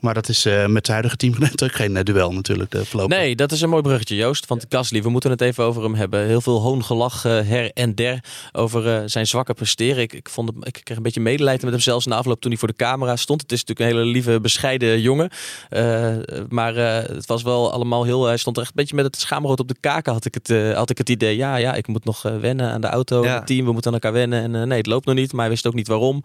[0.00, 2.70] Maar dat is uh, met het huidige team natuurlijk geen uh, duel natuurlijk.
[2.70, 4.46] De nee, dat is een mooi bruggetje, Joost.
[4.46, 6.26] Want Gasly, we moeten het even over hem hebben.
[6.26, 10.02] Heel veel hoongelach her en der over zijn zwakke presteren.
[10.02, 12.50] Ik, ik, vond het, ik kreeg een beetje medelijden met hem zelfs na afloop toen
[12.50, 13.42] hij voor de camera stond.
[13.42, 15.30] Het is natuurlijk een hele lieve, bescheiden jongen.
[15.70, 16.16] Uh,
[16.48, 18.24] maar uh, het was wel allemaal heel.
[18.24, 20.12] Hij stond er echt een beetje met het schaamrood op de kaken.
[20.12, 21.36] Had ik het, uh, had ik het idee.
[21.36, 23.24] Ja, ja, ik moet nog wennen aan de auto.
[23.24, 23.34] Ja.
[23.34, 24.42] Het team, we moeten aan elkaar wennen.
[24.42, 25.32] En nee, het loopt nog niet.
[25.32, 26.22] Maar hij wist ook niet waarom.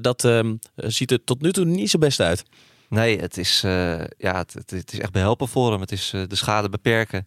[0.00, 2.42] dat ehm, ziet er tot nu toe niet zo best uit.
[2.88, 5.80] Nee, het is, ja, het, het, het, is echt behelpen voor hem.
[5.80, 7.26] Het is de schade beperken.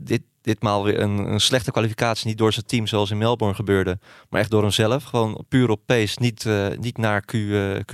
[0.00, 2.26] dit, ditmaal weer een, een, slechte kwalificatie.
[2.26, 3.98] Niet door zijn team zoals in Melbourne gebeurde.
[4.30, 5.04] Maar echt door hemzelf.
[5.04, 6.16] Gewoon puur op pace.
[6.20, 6.46] Niet,
[6.80, 7.34] niet naar Q,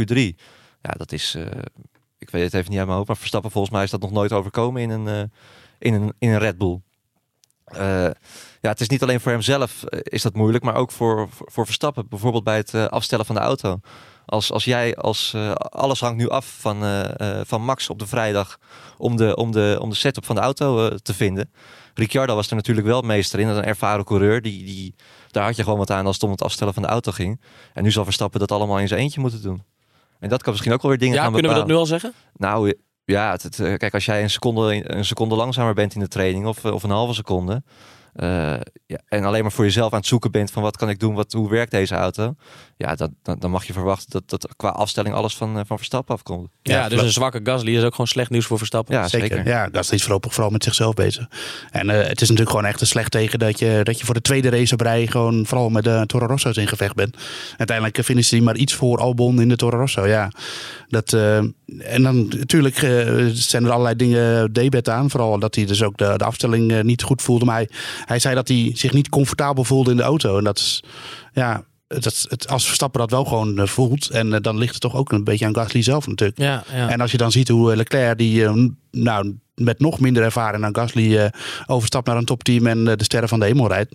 [0.00, 0.34] Q3.
[0.82, 1.36] Ja, dat is
[2.22, 4.10] ik weet het even niet uit mijn hoofd, maar Verstappen volgens mij is dat nog
[4.10, 5.22] nooit overkomen in een, uh,
[5.78, 6.80] in een, in een Red Bull.
[7.72, 7.78] Uh,
[8.60, 11.64] ja, het is niet alleen voor hemzelf is dat moeilijk, maar ook voor, voor, voor
[11.64, 12.08] Verstappen.
[12.08, 13.80] Bijvoorbeeld bij het afstellen van de auto.
[14.26, 17.06] Als, als jij als alles hangt nu af van,
[17.46, 18.58] van Max op de vrijdag
[18.98, 21.52] om de, om de, om de setup van de auto te vinden.
[21.94, 24.42] Ricciardo was er natuurlijk wel meester in, dat een ervaren coureur.
[24.42, 24.94] Die, die,
[25.30, 27.40] daar had je gewoon wat aan als het om het afstellen van de auto ging.
[27.72, 29.62] En nu zal Verstappen dat allemaal in zijn eentje moeten doen.
[30.22, 31.68] En dat kan misschien ook wel weer dingen ja, gaan kunnen bepalen.
[31.68, 32.12] we dat nu al zeggen?
[32.36, 36.08] Nou ja, het, het, kijk, als jij een seconde, een seconde langzamer bent in de
[36.08, 37.62] training of, of een halve seconde.
[38.16, 38.54] Uh,
[38.86, 41.14] ja, en alleen maar voor jezelf aan het zoeken bent van wat kan ik doen,
[41.14, 42.34] wat, hoe werkt deze auto.
[42.82, 46.14] Ja, dat, dan, dan mag je verwachten dat, dat qua afstelling alles van, van Verstappen
[46.14, 46.48] afkomt.
[46.62, 48.94] Ja, ja dus een zwakke Gasly is ook gewoon slecht nieuws voor Verstappen.
[48.94, 49.28] Ja, zeker.
[49.28, 49.46] zeker.
[49.46, 51.28] Ja, Gasly is voorlopig vooral met zichzelf bezig.
[51.70, 54.14] En uh, het is natuurlijk gewoon echt een slecht tegen dat je, dat je voor
[54.14, 57.16] de tweede race op rij gewoon vooral met de Toro Rosso's in gevecht bent.
[57.56, 60.06] Uiteindelijk finishen die maar iets voor Albon in de Toro Rosso.
[60.06, 60.30] Ja,
[60.88, 62.76] dat, uh, en dan natuurlijk
[63.32, 65.10] zijn er allerlei dingen debet aan.
[65.10, 67.44] Vooral dat hij dus ook de, de afstelling niet goed voelde.
[67.44, 67.68] Maar hij,
[68.04, 70.38] hij zei dat hij zich niet comfortabel voelde in de auto.
[70.38, 70.82] En dat is,
[71.32, 71.64] ja,
[71.98, 74.10] dat, het, als Verstappen dat wel gewoon uh, voelt.
[74.10, 76.38] En uh, dan ligt het toch ook een beetje aan Gasly zelf natuurlijk.
[76.38, 76.88] Ja, ja.
[76.88, 78.48] En als je dan ziet hoe Leclerc, die
[78.90, 81.30] nou, met nog minder ervaring dan Gasly,
[81.66, 83.94] overstapt naar een topteam en de sterren van de hemel rijdt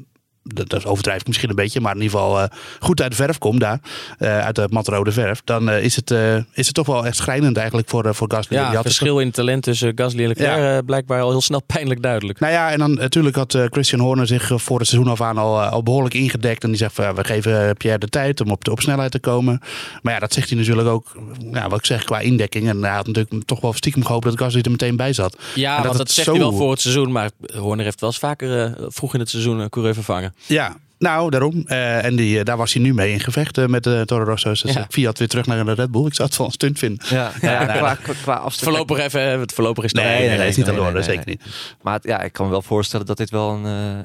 [0.54, 2.46] dat, dat overdrijf ik misschien een beetje, maar in ieder geval uh,
[2.80, 3.80] goed uit de verf komt daar,
[4.20, 6.12] uh, uit de matrode verf, dan uh, is, het,
[6.54, 8.58] is het toch wel echt schrijnend eigenlijk voor, voor Gasly.
[8.58, 9.26] Ja, het verschil het...
[9.26, 10.82] in talent tussen Gasly en Leclerc ja.
[10.82, 12.40] blijkbaar al heel snel pijnlijk duidelijk.
[12.40, 15.62] Nou ja, en dan natuurlijk had Christian Horner zich voor het seizoen af aan al,
[15.62, 18.72] al behoorlijk ingedekt en die zegt van, we geven Pierre de tijd om op, de,
[18.72, 19.62] op snelheid te komen.
[20.02, 21.16] Maar ja, dat zegt hij natuurlijk ook,
[21.52, 22.70] ja, wat ik zeg, qua indekking.
[22.70, 25.38] En hij had natuurlijk toch wel stiekem gehoopt dat Gasly er meteen bij zat.
[25.56, 26.34] Ja, en dat, want dat zegt zo...
[26.34, 29.60] hij wel voor het seizoen, maar Horner heeft wel eens vaker vroeg in het seizoen
[29.60, 30.34] een coureur vervangen.
[30.46, 31.64] Ja, nou, daarom.
[31.66, 34.24] Uh, en die, uh, daar was hij nu mee in gevecht uh, met de Toro
[34.24, 34.62] Rosso's.
[34.62, 34.86] Dus ja.
[34.90, 36.06] Fiat weer terug naar de Red Bull.
[36.06, 37.06] Ik zou het wel een stunt vinden.
[37.10, 40.38] Ja, ja, ja qua, qua, qua Voorlopig even, het voorlopig is nee, nee, nee, nee,
[40.38, 41.42] nee, is niet aan de orde, zeker niet.
[41.82, 44.04] Maar ja, ik kan me wel voorstellen dat dit wel een,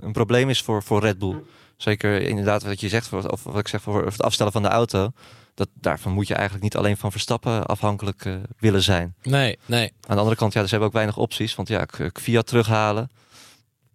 [0.00, 1.36] een probleem is voor, voor Red Bull.
[1.76, 5.12] Zeker inderdaad wat je zegt, of wat ik zeg voor het afstellen van de auto.
[5.54, 8.26] Dat, daarvan moet je eigenlijk niet alleen van Verstappen afhankelijk
[8.58, 9.14] willen zijn.
[9.22, 9.92] Nee, nee.
[10.06, 11.54] Aan de andere kant, ja, ze hebben ook weinig opties.
[11.54, 13.10] Want ja, Fiat terughalen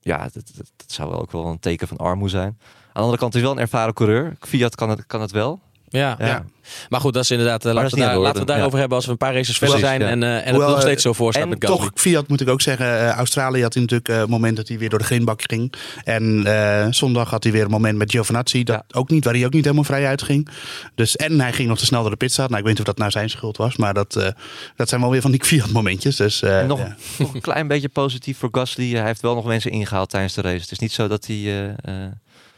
[0.08, 2.58] ja, dat, zou wel ook wel een teken van armoede zijn.
[2.58, 4.36] Aan de andere kant is wel een ervaren coureur.
[4.40, 5.60] Fiat kan het, kan het wel.
[5.90, 6.26] Ja, ja.
[6.26, 6.46] ja.
[6.90, 7.66] Maar goed, dat is inderdaad.
[7.66, 8.80] Uh, laten, we daar, laten we het daarover ja.
[8.80, 10.02] hebben als we een paar races verder zijn.
[10.02, 11.78] En, uh, en Hoewel, het nog steeds zo voor staat met Gasly.
[11.78, 12.86] Toch, Fiat moet ik ook zeggen.
[12.86, 15.74] Uh, Australië had hij natuurlijk een moment dat hij weer door de greenbak ging.
[16.04, 16.46] En
[16.90, 18.64] zondag had hij weer een moment met Giovinazzi.
[18.64, 20.50] Dat ook niet, waar hij ook niet helemaal vrij uitging.
[20.96, 22.86] Dus, en hij ging nog te snel door de pit Nou, ik weet niet of
[22.86, 23.78] dat nou zijn schuld was.
[23.78, 24.34] Maar dat,
[24.76, 26.16] dat zijn wel weer van die Fiat momentjes.
[26.16, 26.80] Dus, nog,
[27.18, 28.92] nog, een klein beetje positief voor Gasly.
[28.92, 30.62] Hij heeft wel nog mensen ingehaald tijdens de race.
[30.62, 31.76] Het is niet zo dat hij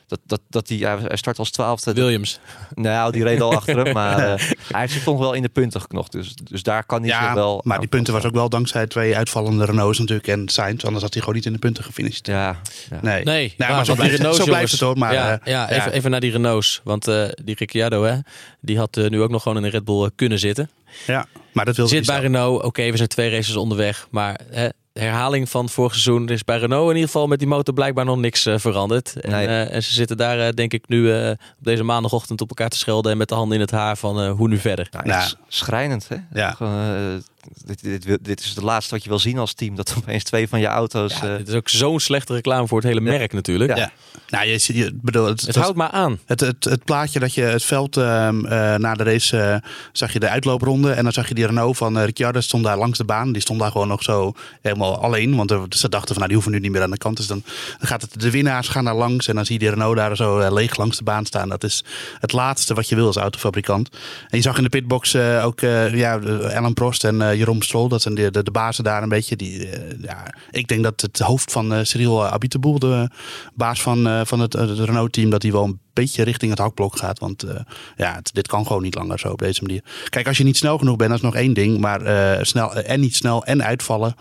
[0.09, 1.93] dat, dat, dat die, hij start als twaalfde.
[1.93, 2.39] Williams.
[2.73, 3.93] Nou, die reed al achter hem.
[3.93, 6.11] Maar uh, hij zit toch wel in de punten geknocht.
[6.11, 7.61] Dus, dus daar kan hij ja, wel...
[7.63, 10.27] maar die punten was ook wel dankzij twee uitvallende Renaults natuurlijk.
[10.27, 10.83] En Sainz.
[10.83, 12.27] Anders had hij gewoon niet in de punten gefinished.
[12.27, 12.55] Ja.
[12.89, 12.99] ja.
[13.01, 13.23] Nee.
[13.23, 14.97] nee nou, maar zo, blijft, Renaults, zo blijft het hoor.
[14.97, 16.81] Maar, ja, uh, ja, even, even naar die Renaults.
[16.83, 18.15] Want uh, die Ricciardo, hè,
[18.59, 20.69] die had nu ook nog gewoon in een Red Bull kunnen zitten.
[21.07, 22.57] Ja, maar dat wil Zit bij Renault.
[22.57, 24.07] Oké, okay, we zijn twee races onderweg.
[24.09, 24.39] Maar...
[24.49, 24.67] Hè,
[24.99, 26.27] herhaling van vorig seizoen.
[26.27, 29.19] Er is bij Renault in ieder geval met die motor blijkbaar nog niks uh, veranderd.
[29.19, 29.47] En, nee.
[29.47, 32.77] uh, en, ze zitten daar uh, denk ik nu op deze maandagochtend op elkaar te
[32.77, 34.88] schelden en met de handen in het haar van hoe nu verder.
[34.91, 35.27] Nou, ja.
[35.47, 36.15] Schrijnend hè?
[36.33, 36.55] Ja.
[37.65, 39.75] Dit, dit, dit is het laatste wat je wil zien als team.
[39.75, 41.13] Dat opeens twee van je auto's...
[41.19, 43.77] Ja, eh, dit is ook zo'n slechte reclame voor het hele merk natuurlijk.
[43.77, 43.91] Ja.
[44.29, 46.19] Nou, je, je, bedoel, het, Het dat- houdt maar aan.
[46.25, 49.55] Het, het, het plaatje dat je het veld ehm, eh, na de race eh,
[49.91, 50.91] zag je de uitloopronde.
[50.91, 53.31] En dan zag je die Renault van eh Ricciardo stond daar langs de baan.
[53.31, 55.35] Die stond daar gewoon nog zo helemaal alleen.
[55.35, 57.17] Want er- ze dachten van nou die hoeven nu niet meer aan de kant.
[57.17, 57.43] Dus dan,
[57.79, 59.27] dan gaat het, de winnaars gaan daar langs.
[59.27, 61.49] En dan zie je die Renault daar zo eh, leeg langs de baan staan.
[61.49, 61.83] Dat is
[62.19, 63.89] het laatste wat je wil als autofabrikant.
[64.29, 66.19] En je zag in de pitbox eh, ook eh, ja,
[66.55, 67.88] Alan Prost en eh Jeroen.
[67.89, 69.36] Dat zijn de, de, de bazen daar een beetje.
[69.36, 73.10] Die, eh, ja, ik denk dat het hoofd van eh Cyril Abiteboul, de
[73.54, 76.97] baas van, eh, van het, het Renault-team, dat hij wel een beetje richting het hakblok
[76.97, 77.19] gaat.
[77.19, 77.56] Want eh,
[77.97, 79.84] ja, het- dit kan gewoon niet langer zo op deze manier.
[80.10, 81.78] Kijk, als je niet snel genoeg bent, dat is nog één ding.
[81.80, 84.15] Maar eh, snel en niet snel en uitvallen.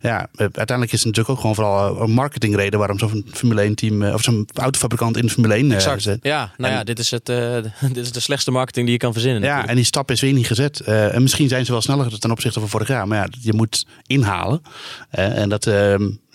[0.00, 4.02] Ja, eh, uiteindelijk is het natuurlijk ook gewoon vooral een marketingreden waarom zo'n Formule 1-team
[4.02, 6.02] of zo'n autofabrikant in de Formule 1 eh, Exact.
[6.02, 6.18] zit.
[6.22, 7.56] Ja, nou ja, dit is, het, eh,
[7.92, 9.40] dit is de slechtste marketing die je kan verzinnen.
[9.40, 9.70] Ja, natuurlijk.
[9.70, 10.80] en die stap is weer niet gezet.
[10.80, 13.08] Eh, en misschien zijn ze wel sneller ten opzichte van vorig jaar.
[13.08, 14.62] Maar ja, je moet inhalen.
[15.10, 15.66] Eh, en dat,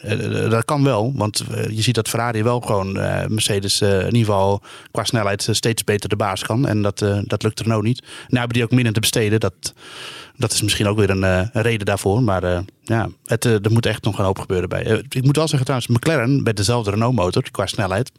[0.01, 1.11] eh, dat kan wel.
[1.15, 4.61] Want eh, je ziet dat Ferrari wel gewoon eh, Mercedes in ieder geval
[4.91, 6.67] qua snelheid steeds beter de baas kan.
[6.67, 8.01] En dat, eh, dat lukt Renault niet.
[8.01, 9.39] Nou hebben die ook minder te besteden.
[9.39, 9.73] Dat,
[10.37, 12.23] dat is misschien ook weer een, eh, een reden daarvoor.
[12.23, 15.03] Maar eh, ja, het, er moet echt nog een hoop gebeuren bij.
[15.09, 18.11] Ik moet wel zeggen trouwens, McLaren met dezelfde Renault motor qua snelheid.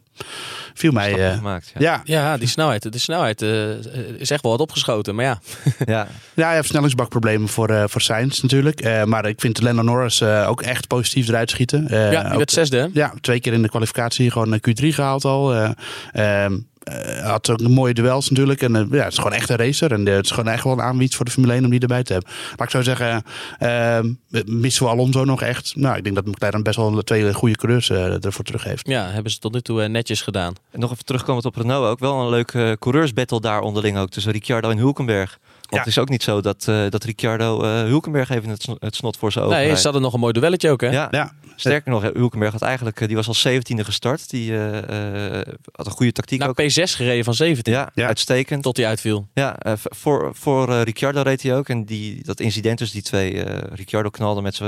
[0.73, 1.35] Viel mij...
[1.35, 1.71] gemaakt.
[1.77, 2.01] Ja.
[2.03, 3.69] ja, Ja, die snelheid, de snelheid eh,
[4.17, 5.15] is echt wel wat opgeschoten.
[5.15, 5.39] Maar ja,
[5.93, 6.07] Ja.
[6.33, 8.81] Ja, hij heeft versnellingsbakproblemen voor, voor Sainz natuurlijk.
[8.81, 11.72] Eh, maar ik vind Lando Norris eh, ook echt positief eruit schieten.
[11.77, 12.77] Eh, ja die ook- werd zesde.
[12.77, 12.87] hè?
[12.93, 15.53] ja, twee keer in de kwalificatie gewoon een Q3 gehaald al.
[15.53, 15.69] Eh,
[16.13, 18.61] ehm, eh, had ook een mooie duels natuurlijk.
[18.61, 19.91] En eh, ja, het is gewoon echt een racer.
[19.91, 21.79] En eh, het is gewoon echt wel een aanwiets voor de Formule 1 om die
[21.79, 22.31] erbij te hebben.
[22.57, 23.23] Maar ik zou zeggen,
[23.59, 24.11] ehm,
[24.45, 25.73] missen we Alonso nog echt?
[25.75, 28.87] Nou, ik denk dat McLaren best wel twee goede coureurs eh, ervoor terug heeft.
[28.87, 30.53] Ja, hebben ze tot nu toe eh, netjes gedaan.
[30.71, 31.99] En nog even terugkomend op Renault ook.
[31.99, 34.09] Wel een leuke eh, coureursbattle daar onderling ook.
[34.09, 35.37] Tussen Ricciardo en Hulkenberg.
[35.59, 35.77] Want Ja.
[35.77, 38.95] het is ook niet zo dat, eh, dat Ricciardo eh, Hulkenberg even het, sno- het
[38.95, 40.89] snot voor zijn ogen Nee, ze hadden nog een mooi duelletje ook hè?
[40.89, 44.29] Ja, Ja, sterker nog, Hulkenberg had eigenlijk, eh, die was al 17e gestart.
[44.29, 46.61] Die eh, eh, had een goede tactiek Naar ook.
[46.61, 48.07] P6 gereden van 17 Ja, Ja.
[48.07, 48.63] uitstekend.
[48.63, 49.27] tot hij uitviel.
[49.33, 51.69] Ja, voor, voor eh, Ricciardo reed hij ook.
[51.69, 54.61] En die, dat incident tussen die twee, eh, Ricciardo knalde, met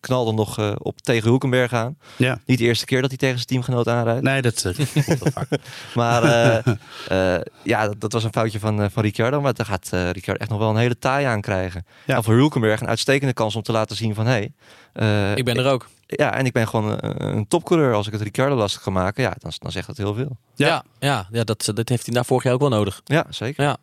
[0.00, 1.96] knalde nog eh, op tegen Hulkenberg aan.
[2.16, 2.38] ja.
[2.46, 4.22] Niet de eerste keer dat hij tegen zijn teamgenoot aanrijdt.
[4.22, 5.48] Nee, dat komt vaak.
[5.94, 6.72] Maar eh,
[7.36, 9.40] eh, ja, dat, dat was een foutje van, eh, van Ricciardo.
[9.40, 11.86] Maar daar gaat eh, Ricciardo echt nog wel een hele taai aan krijgen.
[12.06, 12.16] Ja.
[12.16, 14.26] En voor Hulkenberg een uitstekende kans om te laten zien van...
[14.26, 14.52] Hey,
[14.92, 15.88] eh, Ik ben er ook.
[16.06, 17.94] Ja, en ik ben gewoon een, een topcoureur.
[17.94, 20.36] Als ik het Ricciardo lastig ga maken, ja, dan, dan zegt dat heel veel.
[20.54, 20.66] Ja.
[20.66, 23.00] Ja, ja, ja, dat, dat heeft hij na vorig jaar ook wel nodig.
[23.04, 23.64] Ja, zeker.
[23.64, 23.76] Ja.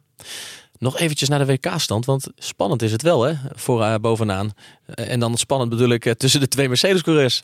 [0.77, 4.51] Nog eventjes naar de WK-stand, want spannend is het wel hè, voor eh, bovenaan.
[4.85, 7.43] Eh, en dan spannend bedoel ik eh, tussen de twee Mercedes-coureurs.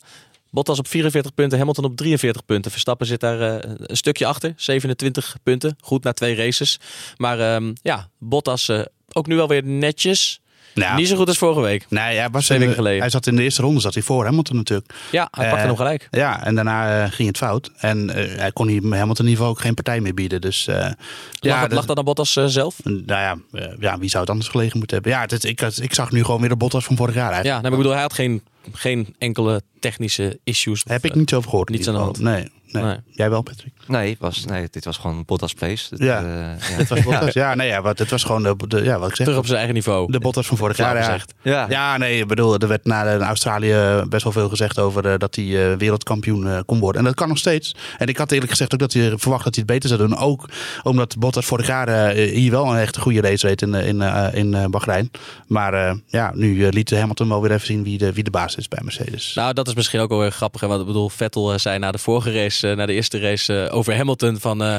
[0.50, 2.72] Bottas op 44 punten, Hamilton op 43 punten.
[2.72, 5.78] Verstappen zit daar eh, een stukje achter, 27 punten.
[5.82, 6.80] Goed na twee races.
[7.18, 10.42] Maar ehm, ja, Bottas eh, ook nu alweer netjes.
[10.78, 11.86] Nou, Niet zo goed als vorige week.
[11.90, 13.00] nee, hij, was Twee weken geleden.
[13.02, 14.94] hij zat in de eerste ronde zat hij voor Hamilton natuurlijk.
[15.12, 16.08] Ja, hij pakte Eh, hem gelijk.
[16.12, 17.72] Ja, en daarna eh, ging het fout.
[17.78, 20.42] En eh, hij kon hier Hamilton in ieder geval ook geen partij meer bieden.
[20.42, 20.94] Dus eh, Lag,
[21.40, 22.76] ja, het- lag dat aan Bottas eh, zelf?
[22.84, 25.13] Nou ja, eh, ja, wie zou het anders gelegen moeten hebben?
[25.16, 27.62] Ja, het, ik, ik zag nu gewoon weer de Bottas van vorig jaar Ja, eigenlijk.
[27.62, 30.84] nou, maar ik bedoel, hij had geen, geen enkele technische issues.
[30.88, 31.70] Heb ik niet over gehoord.
[31.70, 32.24] Niets aan de geval.
[32.24, 32.84] Nee, nee.
[32.84, 32.98] Nee.
[33.12, 33.74] Jij wel, Patrick?
[33.88, 35.90] Nee, het was, nee, dit was gewoon Bottas Place.
[35.90, 36.18] Dit, Ja.
[36.20, 36.26] eh,
[36.70, 36.76] ja.
[36.78, 37.34] Het was Bottas.
[37.34, 39.26] ja, nee, ja, wat, het was gewoon de, de- ja, wat ik zeg.
[39.26, 40.12] Terug op zijn eigen niveau.
[40.12, 40.96] De Bottas van vorig jaar.
[40.96, 41.04] Ja.
[41.04, 41.34] gezegd.
[41.42, 41.66] ja.
[41.70, 45.18] ja, nee, ik bedoel, er werd na de Australië best wel veel gezegd over eh,
[45.18, 47.02] dat hij eh, wereldkampioen eh, kon worden.
[47.02, 47.76] En dat kan nog steeds.
[47.98, 50.18] En ik had eerlijk gezegd ook dat hij verwacht dat hij het beter zou doen.
[50.18, 50.50] Ook
[50.84, 54.02] omdat Bottas vorig jaar eh, hier wel een echt goede race reed in, eh, in,
[54.02, 55.12] eh, in eh, Bahrein.
[55.48, 58.32] Maar eh, ja, nu eh, liet Hamilton wel weer even zien wie de, wie de
[58.32, 59.32] baas is bij Mercedes.
[59.36, 60.62] Nou, dat is misschien ook wel weer grappig.
[60.62, 60.68] Hè?
[60.68, 63.63] Want ik bedoel, Vettel eh, zei na de vorige race, eh, na de eerste race
[63.65, 64.39] eh, over Hamilton.
[64.39, 64.76] Van, eh,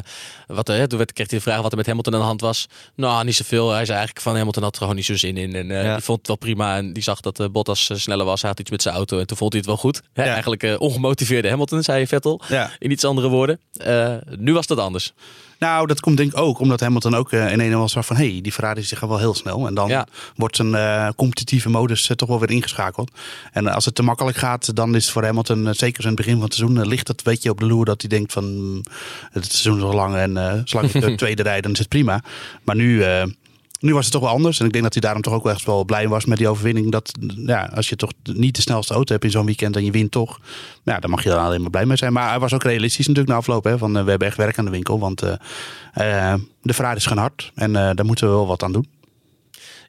[0.46, 2.66] wat, toen werd, kreeg hij de vraag wat er met Hamilton aan de hand was.
[2.94, 3.68] Nou, niet zoveel.
[3.70, 5.54] Hij zei eigenlijk van Hamilton had er gewoon niet zo zin in.
[5.54, 5.94] En Ja.
[5.94, 6.76] die vond het wel prima.
[6.76, 8.40] En die zag dat Bottas sneller was.
[8.40, 9.18] Hij had iets met zijn auto.
[9.18, 10.00] En toen vond hij het wel goed.
[10.12, 10.24] Hè?
[10.24, 10.30] Ja.
[10.30, 12.40] Eigenlijk ongemotiveerde Hamilton, zei Vettel.
[12.48, 12.70] Ja.
[12.78, 13.60] In iets andere woorden.
[14.38, 15.12] Nu was dat anders.
[15.58, 18.16] Nou, dat komt denk ik ook omdat Hamilton ook eh, in een was van...
[18.16, 19.66] hé, hey, die Ferraris die gaan wel heel snel.
[19.66, 20.06] En dan Ja.
[20.36, 23.10] wordt zijn eh, competitieve modus eh, toch wel weer ingeschakeld.
[23.52, 25.74] En als het te makkelijk gaat, dan is het voor Hamilton...
[25.74, 27.84] zeker in het begin van het seizoen, ligt het weet je, op de loer...
[27.84, 28.82] dat hij denkt van, mm,
[29.32, 32.22] het seizoen is nog lang en zolang ik de tweede rijd, dan is het prima.
[32.62, 33.04] Maar nu...
[33.78, 34.60] nu was het toch wel anders.
[34.60, 36.48] En ik denk dat hij daarom toch ook wel echt wel blij was met die
[36.48, 36.90] overwinning.
[36.90, 39.90] Dat ja, als je toch niet de snelste auto hebt in zo'n weekend en je
[39.90, 40.40] wint toch.
[40.84, 42.12] Ja, dan mag je er alleen maar blij mee zijn.
[42.12, 43.64] Maar hij was ook realistisch natuurlijk na afloop.
[43.64, 44.98] Hè, van, eh, we hebben echt werk aan de winkel.
[44.98, 45.32] Want eh,
[46.32, 47.52] eh, de Ferrari is gaan hard.
[47.54, 48.88] En daar moeten we wel wat aan doen.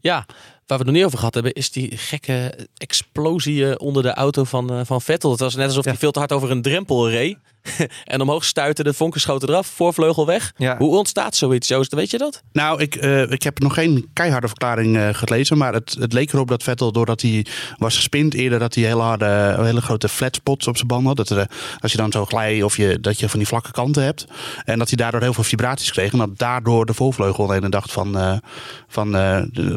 [0.02, 0.25] Ja,
[0.65, 4.43] waar we het nog niet over gehad hebben, is die gekke explosie onder de auto
[4.43, 5.32] van, van Vettel.
[5.32, 7.38] Het was net alsof hij veel te hard over een drempel reed.
[8.13, 10.54] en omhoog stuiten, de vonken schoten eraf, voorvleugel weg.
[10.58, 10.78] Ja.
[10.78, 11.93] Hoe ontstaat zoiets, Joost?
[11.93, 12.43] Weet je dat?
[12.52, 15.58] Nou, ik, eh, ik heb nog geen keiharde verklaring eh, gelezen.
[15.58, 17.45] Maar het, het leek erop dat Vettel, doordat hij
[17.78, 21.17] was gespind eerder, dat hij hele harde, hele grote flat spots op zijn band had.
[21.17, 21.45] Dat er, eh,
[21.80, 24.26] als je dan zo glij of je, dat je van die vlakke kanten hebt.
[24.65, 26.12] En dat hij daardoor heel veel vibraties kreeg.
[26.12, 28.41] En dat daardoor de voorvleugel de ene dacht van,
[28.88, 29.12] van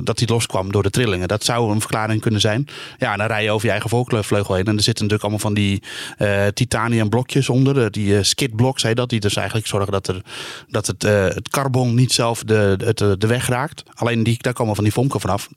[0.05, 1.29] dat hij loskwam door de trillingen.
[1.29, 2.68] Dat zou een verklaring kunnen zijn.
[2.99, 4.64] Ja, en dan rij je over je eigen voorvleugel heen.
[4.64, 5.83] En er zitten natuurlijk allemaal van die
[6.55, 7.72] titanium blokjes onder.
[7.79, 9.09] Eh, Die uh, skidblocks heet dat.
[9.09, 10.23] Die dus eigenlijk zorgen dat, er,
[10.69, 13.83] dat het, eh, het carbon niet zelf de, het, eh, de weg raakt.
[13.95, 15.49] Alleen die, daar komen van die vonken vanaf.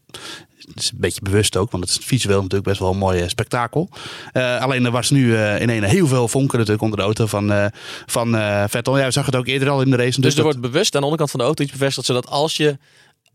[0.65, 3.19] Het is een beetje bewust ook, want het is visueel natuurlijk best wel een mooi
[3.21, 3.89] eh, spektakel.
[4.31, 7.25] Eh, alleen er was nu eh, in een heel veel vonken natuurlijk onder de auto
[7.25, 7.65] van, eh,
[8.05, 8.97] van eh, Vettel.
[8.97, 10.05] Ja, we zag het ook eerder al in de race.
[10.07, 12.27] Dus natuurlijk er dat- wordt bewust aan de onderkant van de auto iets bevestigd, zodat
[12.27, 12.77] als je,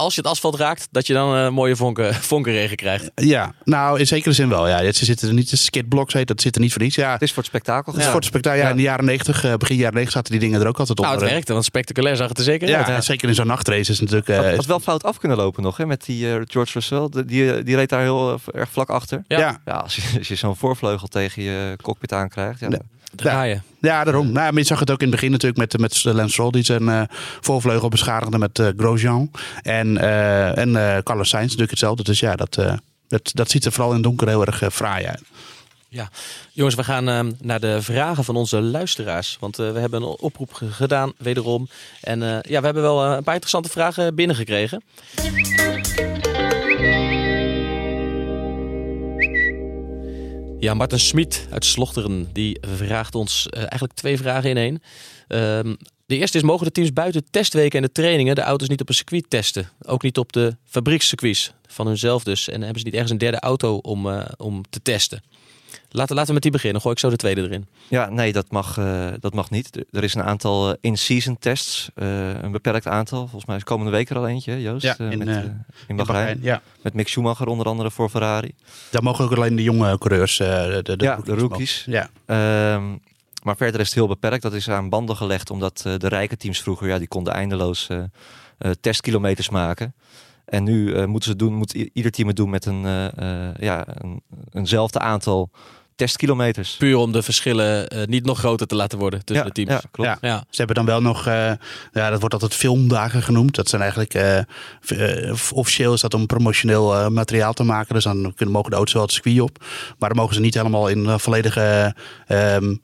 [0.00, 3.10] als je het asfalt raakt, dat je dan een mooie vonken, vonkenregen krijgt.
[3.14, 4.68] Ja, nou in zekere zin wel.
[4.68, 6.94] Ja, ze zitten er niet, de skidblocks heet, dat zit er niet voor niets.
[6.94, 7.78] Ja, Het is voor het spektakel.
[7.78, 8.10] het is gedaan.
[8.10, 8.58] voor het spektakel.
[8.60, 8.70] Ja, Ja.
[8.70, 11.24] in de jaren 90, begin jaren 90 zaten die dingen er ook altijd Nou, onder.
[11.26, 14.00] het werkte, want spectaculair zag het er zeker Ja, zeker in zo'n nachtrace is het
[14.00, 14.28] natuurlijk...
[14.28, 17.06] eh, Had, had wel fout af kunnen lopen nog, hè, met die eh, George Russell.
[17.10, 19.22] De- die, die reed daar heel eh, erg vlak achter.
[19.26, 19.38] Ja.
[19.38, 19.60] ja.
[19.64, 22.60] Ja, als je, als je zo'n voorvleugel tegen je cockpit aankrijgt.
[22.60, 22.78] Ja, Nee.
[23.14, 23.62] Draaien.
[23.80, 24.24] Ja, daarom.
[24.32, 26.62] Nou, maar je zag het ook in het begin natuurlijk met, met Lance Stroll die
[26.64, 27.02] zijn eh,
[27.40, 29.30] voorvleugel beschadigde met eh, Grosjean.
[29.62, 32.02] En, eh, en Carlos Sainz natuurlijk hetzelfde.
[32.02, 32.54] Dus ja, dat,
[33.08, 35.22] dat, dat ziet er vooral in het donker heel erg fraai uit.
[35.88, 36.08] Ja,
[36.52, 39.36] jongens, we gaan ehm, naar de vragen van onze luisteraars.
[39.40, 41.68] Want we hebben een oproep ge- gedaan, wederom.
[42.00, 44.82] En ja, we hebben wel een paar interessante vragen binnengekregen.
[50.60, 54.82] Ja, Martin Smit uit Slochteren, die vraagt ons eh, eigenlijk twee vragen in één.
[55.28, 55.74] Ehm,
[56.06, 58.88] de eerste is, mogen de teams buiten testweken en de trainingen de auto's niet op
[58.88, 59.70] een circuit testen?
[59.82, 62.48] Ook niet op de fabriekscircuits van hunzelf dus.
[62.48, 65.22] En hebben ze niet ergens een derde auto om, eh, om te testen?
[65.92, 66.80] Laten, laten we met die beginnen.
[66.80, 67.66] Gooi ik zo de tweede erin.
[67.88, 69.84] Ja, nee, dat mag, eh, dat mag niet.
[69.90, 73.18] Er- is een aantal eh, in-season tests, eh, een beperkt aantal.
[73.20, 74.82] Volgens mij is komende week er al eentje, Joost.
[74.84, 76.38] Ja, in, met, in In Bahrein.
[76.42, 78.54] Ja, Met Mick Schumacher onder andere voor Ferrari.
[78.90, 80.48] daar mogen ook alleen de jonge coureurs, eh,
[80.82, 81.84] de, de, Ja, de rookies.
[81.86, 82.96] Ja, Ehm,
[83.42, 84.42] maar verder is het heel beperkt.
[84.42, 87.88] Dat is aan banden gelegd, omdat eh, de rijke teams vroeger, ja, die konden eindeloos
[88.80, 89.94] testkilometers maken.
[90.44, 92.84] En nu eh, moeten ze doen, moet ieder team het doen met een,
[93.16, 94.22] eh, ja, een,
[94.52, 95.50] eenzelfde aantal
[96.00, 96.76] testkilometers.
[96.76, 99.82] Puur om de verschillen eh, niet nog groter te laten worden tussen ja, de teams.
[99.82, 100.10] Ja, klopt.
[100.20, 100.28] Ja.
[100.28, 100.44] Ja.
[100.50, 101.52] Ze hebben dan wel nog, eh,
[101.92, 103.54] ja, dat wordt altijd filmdagen genoemd.
[103.54, 107.94] Dat zijn eigenlijk, eh, officieel is dat om promotioneel materiaal te maken.
[107.94, 109.64] Dus dan kunnen, mogen de auto's wel het circuit op.
[109.98, 111.94] Maar dan mogen ze niet helemaal in volledige
[112.26, 112.76] ehm, eh,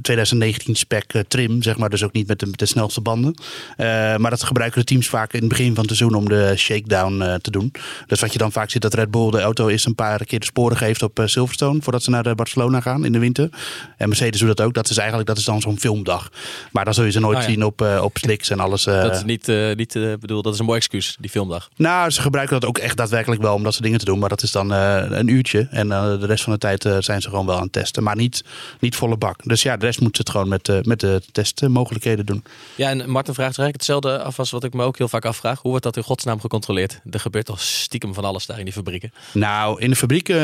[0.00, 1.90] 2019 spec eh, trim, zeg maar.
[1.90, 3.34] Dus ook niet met de, met de snelste banden.
[3.76, 3.86] Eh,
[4.16, 7.20] maar dat gebruiken de teams vaak in het begin van het seizoen om de shakedown
[7.22, 7.72] eh, te doen.
[8.06, 10.38] Dus wat je dan vaak ziet, dat Red Bull de auto eerst een paar keer
[10.40, 11.82] de sporen geeft op eh, Silverstone.
[11.82, 13.48] Voordat ze naar Barcelona gaan in de winter.
[13.96, 14.74] En Mercedes doet dat ook.
[14.74, 16.30] Dat is eigenlijk dat is dan zo'n filmdag.
[16.72, 17.44] Maar dan zul je ze nooit ja.
[17.44, 18.86] zien op, eh, op slicks en alles.
[18.86, 19.02] eh.
[19.02, 21.68] Dat is niet, eh, niet eh, bedoel, dat is een mooi excuus, die filmdag.
[21.76, 24.18] Nou, ze gebruiken dat ook echt daadwerkelijk wel om dat soort dingen te doen.
[24.18, 25.68] Maar dat is dan eh, een uurtje.
[25.70, 28.02] En eh, de rest van de tijd eh, zijn ze gewoon wel aan het testen.
[28.02, 28.44] Maar niet,
[28.80, 29.44] niet volle bak.
[29.50, 32.44] Dus ja, de rest moet ze het gewoon met, eh, met de testmogelijkheden doen.
[32.76, 35.60] Ja, en Martin vraagt eigenlijk hetzelfde af als wat ik me ook heel vaak afvraag.
[35.60, 37.00] Hoe wordt dat in godsnaam gecontroleerd?
[37.10, 39.12] Er gebeurt toch stiekem van alles daar in die fabrieken?
[39.32, 40.36] Nou, in de fabriek eh,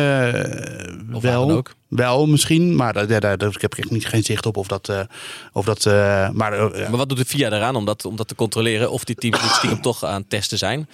[1.20, 1.50] wel.
[1.50, 1.74] ook.
[1.88, 2.76] Wel misschien.
[2.76, 4.88] Maar daar, daar, daar heb ik echt niet, geen zicht op of dat...
[4.88, 5.00] eh,
[5.52, 6.88] of dat eh, maar eh.
[6.88, 8.90] Maar wat doet de FIA eraan om dat, om dat te controleren?
[8.90, 10.88] Of die teams niet stiekem toch aan het testen zijn?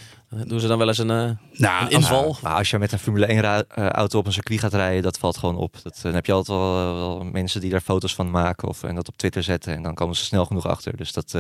[0.47, 2.37] Doen ze dan wel eens een, eh, nou, een inval?
[2.43, 5.03] Maar als je met een Formule 1 ra- eh, auto op een circuit gaat rijden,
[5.03, 5.77] dat valt gewoon op.
[5.83, 8.95] Dat, dan heb je altijd wel, wel mensen die daar foto's van maken of en
[8.95, 9.75] dat op Twitter zetten.
[9.75, 10.97] En dan komen ze snel genoeg achter.
[10.97, 11.31] Dus dat,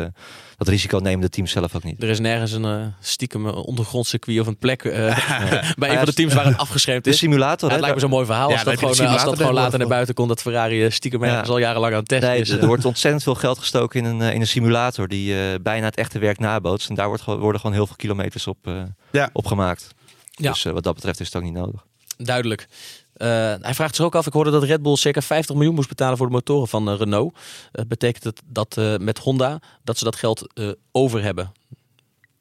[0.57, 2.03] dat risico nemen de teams zelf ook niet.
[2.03, 4.94] Er is nergens een stiekem ondergrondcircuit of een plek eh,
[5.78, 7.18] bij een van de teams waar het afgeschermd De is.
[7.18, 7.72] simulator, Ja, hè?
[7.72, 9.88] het lijkt me zo'n mooi verhaal Ja, als dat gewoon, als dat gewoon later naar
[9.88, 11.30] buiten komt dat Ferrari eh, stiekem Ja.
[11.30, 12.51] ergens al jarenlang aan het testen Nee, is.
[12.51, 15.84] er wordt ontzettend veel geld gestoken in een, eh, in een simulator die eh, bijna
[15.86, 16.88] het echte werk nabootst.
[16.88, 19.30] En daar wordt, gewoon- worden gewoon heel veel kilometers op, eh Ja.
[19.32, 19.88] op gemaakt.
[20.30, 20.51] Ja.
[20.53, 21.84] Dus wat dat betreft is het ook niet nodig.
[22.16, 22.68] Duidelijk.
[23.12, 23.28] Eh,
[23.61, 26.16] hij vraagt zich ook af, ik hoorde dat Red Bull circa 50 miljoen moest betalen
[26.16, 27.38] voor de motoren van Renault.
[27.72, 31.53] Eh, betekent het dat eh, met Honda dat ze dat geld eh, over hebben?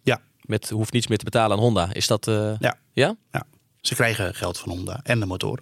[0.03, 0.19] Ja.
[0.41, 1.93] Met hoeft niets meer te betalen aan Honda.
[1.93, 2.27] Is dat...
[2.27, 2.77] eh, Ja.
[2.93, 3.15] Ja?
[3.31, 3.43] Ja,
[3.81, 5.59] ze krijgen geld van Honda en de motor.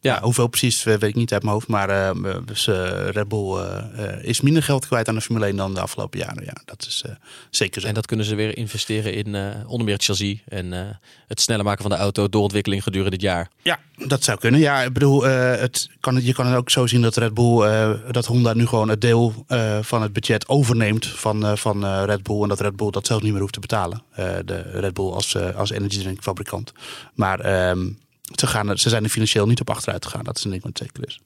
[0.00, 0.14] Ja.
[0.14, 0.22] Ja.
[0.22, 1.68] hoeveel precies eh, weet ik niet uit mijn hoofd.
[1.68, 2.66] Maar eh, dus,
[3.10, 6.44] Red Bull eh, is minder geld kwijt aan de Formule 1 dan de afgelopen jaren.
[6.44, 7.04] Ja, dat is
[7.50, 7.86] zeker zo.
[7.86, 9.26] En dat kunnen ze weer investeren in
[9.66, 13.48] onder meer het chassis en het sneller maken van de auto, doorontwikkeling gedurende dit jaar.
[13.62, 14.60] Ja, dat zou kunnen.
[14.60, 17.66] Ja, ik bedoel, het kan, je kan het ook zo zien dat Red Bull,
[18.10, 19.44] dat Honda nu gewoon het deel
[19.80, 22.42] van het budget overneemt van, van Red Bull.
[22.42, 24.02] En dat Red Bull dat zelf niet meer hoeft te betalen.
[24.44, 26.72] De Red Bull als, als energy drink fabrikant.
[27.14, 27.88] Maar ehm,
[28.34, 30.24] ze, gaan, ze zijn er financieel niet op achteruit gegaan.
[30.24, 31.20] Dat is een ding wat zeker is.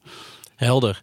[0.57, 1.03] Helder.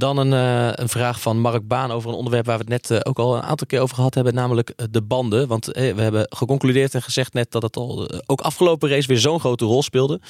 [0.00, 2.90] Dan een, uh, een vraag van Mark Baan over een onderwerp waar we het net
[2.90, 5.48] uh, ook al een aantal keer over gehad hebben, namelijk de banden.
[5.48, 9.40] Want we hebben geconcludeerd en gezegd net dat het al ook afgelopen race weer zo'n
[9.40, 10.20] grote rol speelde.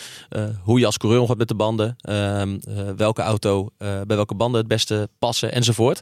[0.62, 2.58] hoe je als coureur gaat met de banden, ehm,
[2.96, 6.00] welke auto bij welke banden het beste passen enzovoort.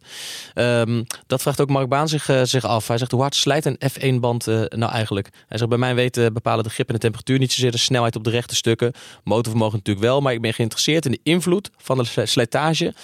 [0.55, 2.89] Um, dat vraagt ook Mark Baan zich, zich af.
[2.89, 5.29] Hij zegt hoe hard slijt een F1-band nou eigenlijk?
[5.49, 8.17] Hij zegt bij mijn weten bepalen de grip en de temperatuur niet zozeer de snelheid
[8.17, 8.93] op de rechte stukken.
[9.25, 12.95] Motorvermogen natuurlijk wel, maar ik ben geïnteresseerd in de invloed van de slijtage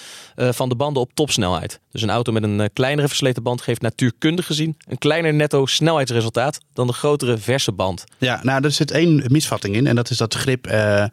[0.55, 1.81] van de banden op topsnelheid.
[1.93, 5.67] Dus een auto met een eh, kleinere versleten band geeft natuurkundig gezien een kleiner netto
[5.67, 8.05] snelheidsresultaat dan de grotere verse band.
[8.19, 11.05] Ja, nou er zit één misvatting in en dat is dat grip uh,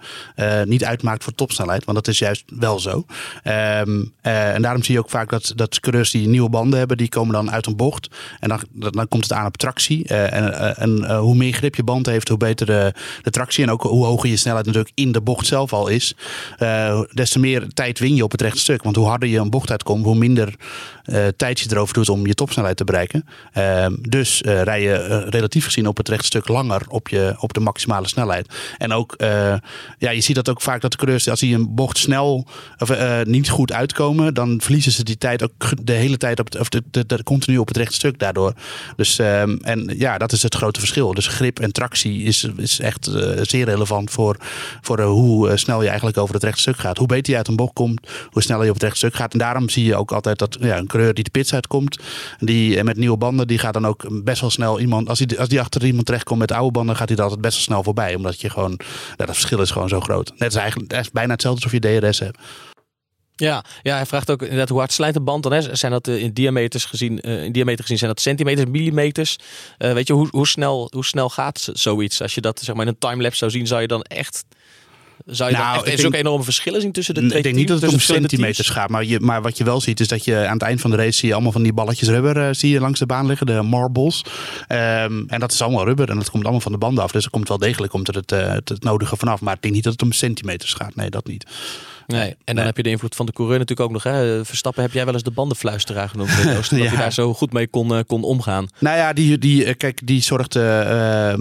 [0.64, 3.06] niet uitmaakt voor topsnelheid, want dat is juist wel zo.
[3.44, 7.10] Um, en daarom zie je ook vaak dat, dat coureurs die nieuwe banden hebben, die
[7.10, 8.08] komen dan uit een bocht
[8.40, 10.08] en dan, dan komt het aan op tractie.
[10.08, 14.06] en hoe meer grip je band heeft, hoe beter de, de tractie en ook hoe
[14.06, 16.16] hoger je snelheid natuurlijk in de bocht zelf al is,
[17.14, 18.84] des te meer tijd win je op het rechte stuk.
[18.84, 20.56] Want hoe harder je een bocht uitkomt, hoe minder
[21.06, 23.26] uh, tijd je erover doet om je topsnelheid te bereiken.
[23.58, 27.60] Uh, dus uh, rij je relatief gezien op het rechtstuk langer op, je, op de
[27.60, 28.54] maximale snelheid.
[28.78, 29.16] En ook,
[29.98, 33.24] ja, je ziet dat ook vaak dat de coureurs, als die een bocht snel of
[33.24, 35.52] niet goed uitkomen, dan verliezen ze die tijd ook
[35.86, 38.54] de hele tijd op het, of de, de, de continu op het rechtstuk daardoor.
[38.96, 41.14] Dus, ehm, en ja, dat is het grote verschil.
[41.14, 43.12] Dus grip en tractie is, is echt
[43.42, 44.38] zeer relevant voor,
[44.82, 46.98] voor hoe snel je eigenlijk over het rechtstuk gaat.
[46.98, 49.34] Hoe beter je uit een bocht komt, hoe sneller je op het rechtstuk gaat.
[49.34, 52.00] En daarom zie je ook altijd dat ja, een coureur die de pits uitkomt,
[52.40, 55.40] die eh, met nieuwe banden, die gaat dan ook best wel snel iemand, als die,
[55.40, 57.84] als die achter iemand terechtkomt met oude banden, gaat hij er altijd best wel snel
[57.84, 58.16] voorbij.
[58.16, 58.80] Omdat je gewoon,
[59.16, 60.32] dat verschil is gewoon zo groot.
[60.38, 62.38] Net is eigenlijk bijna hetzelfde alsof je DRS hebt.
[63.36, 65.70] Ja, ja, hij vraagt ook inderdaad hoe hard slijt een band dan is.
[65.70, 69.36] Zijn dat uh, in diameters gezien, uh, in diameter gezien zijn dat centimeters, millimeters?
[69.78, 72.22] Weet je, hoe, hoe, snel, hoe snel gaat zoiets?
[72.22, 74.46] Als je dat zeg maar in een timelapse zou zien, zou je dan echt
[75.26, 77.82] zou je nou, echt denk, enorme verschillen zien tussen de twee Ik denk niet dat
[77.82, 80.54] het om centimeters gaat, maar, je, maar wat je wel ziet is dat je aan
[80.54, 82.80] het eind van de race zie je allemaal van die balletjes rubber uh, zie je
[82.80, 84.26] langs de baan liggen, de marbles.
[84.70, 87.12] Um, en dat is allemaal rubber en dat komt allemaal van de banden af.
[87.12, 89.42] Dus er komt wel degelijk komt er het, uh, het, het nodige vanaf.
[89.42, 90.96] Maar ik denk niet dat het om centimeters gaat.
[90.96, 91.46] Nee, dat niet.
[92.12, 94.04] Nee, en dan heb je de invloed van de coureur natuurlijk ook nog.
[94.04, 94.46] Hè?
[94.46, 96.44] Verstappen heb jij wel eens de bandenfluisteraar genoemd.
[96.54, 98.68] dat je daar zo goed mee kon, uh, kon omgaan.
[98.80, 100.56] Nou ja, die, die, kijk, die zorgt...
[100.56, 101.34] Uh,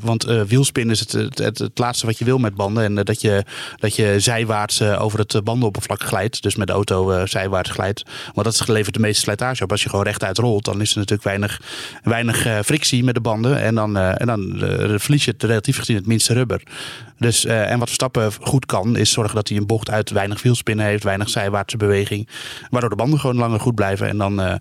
[0.00, 2.84] want wielspin is het, het, het, het, laatste wat je wil met banden.
[2.84, 3.44] En dat, je,
[3.76, 6.42] dat je zijwaarts over het bandenoppervlak glijdt.
[6.42, 8.02] Dus met de auto zijwaarts glijdt.
[8.34, 9.70] Want dat levert de meeste slijtage op.
[9.70, 11.60] Als je gewoon rechtuit rolt, dan is er natuurlijk weinig,
[12.02, 13.60] weinig frictie met de banden.
[13.60, 14.54] En dan, en dan
[15.00, 16.62] verlies je het relatief gezien het minste rubber.
[17.18, 20.86] Dus, en wat Verstappen goed kan, is zorgen dat hij een bocht uit weinig wielspinnen
[20.86, 22.28] heeft, weinig zijwaartse beweging.
[22.70, 24.08] Waardoor de banden gewoon langer goed blijven.
[24.08, 24.54] En dan, uh,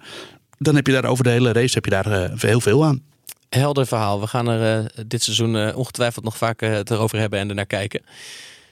[0.57, 3.03] dan heb je daar over de hele race heb je daar uh, heel veel aan.
[3.49, 4.19] Helder verhaal.
[4.19, 8.01] We gaan er uh, dit seizoen ongetwijfeld nog vaak het erover hebben en ernaar kijken.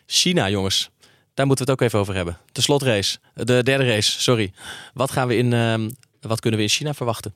[0.06, 0.90] China, jongens.
[1.34, 2.38] Daar moeten we het ook even over hebben.
[2.52, 3.18] De slotrace.
[3.34, 4.54] De derde race, sorry.
[4.94, 5.90] Wat, gaan we in, ehm,
[6.22, 7.34] wat kunnen we in China verwachten?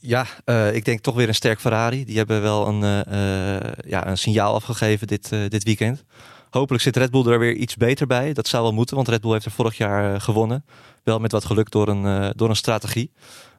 [0.00, 2.04] Ja, uh, ik denk toch weer een sterk Ferrari.
[2.04, 6.04] Die hebben wel een, uh, ja, een signaal afgegeven dit, uh, dit weekend.
[6.50, 8.32] Hopelijk zit Red Bull er weer iets beter bij.
[8.32, 10.64] Dat zou wel moeten, want Red Bull heeft er vorig jaar uh, gewonnen.
[11.04, 13.12] Wel met wat geluk door een, uh, door een strategie.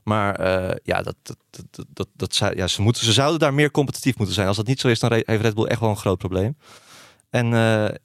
[0.04, 1.38] Maar uh, ja, dat, dat,
[1.72, 4.48] dat, dat, dat, ja ze, moeten, ze zouden daar meer competitief moeten zijn.
[4.48, 6.58] Als dat niet zo is, dan heeft Red Bull echt wel een groot probleem.
[7.30, 7.48] En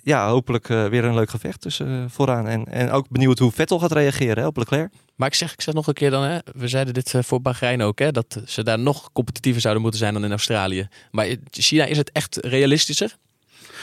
[0.02, 2.48] ja, hopelijk weer een leuk gevecht tussen vooraan.
[2.48, 4.92] En, en ook benieuwd hoe Vettel gaat reageren hè, op Leclerc.
[5.16, 7.82] Maar ik zeg, ik zeg nog een keer dan, hè, we zeiden dit voor Bahrein
[7.82, 10.88] ook, hè, dat ze daar nog competitiever zouden moeten zijn dan in Australië.
[11.10, 13.16] Maar in China is het echt realistischer?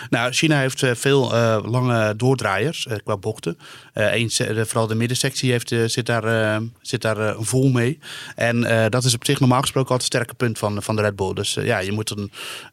[0.10, 3.58] Nou, China heeft uh, veel uh, lange doordraaiers uh, qua bochten.
[3.94, 8.00] Eens, vooral de middensectie heeft, zit daar, zit daar vol mee.
[8.36, 11.16] En dat is op zich normaal gesproken altijd het sterke punt van, van de Red
[11.16, 11.34] Bull.
[11.34, 12.16] Dus ja, je moet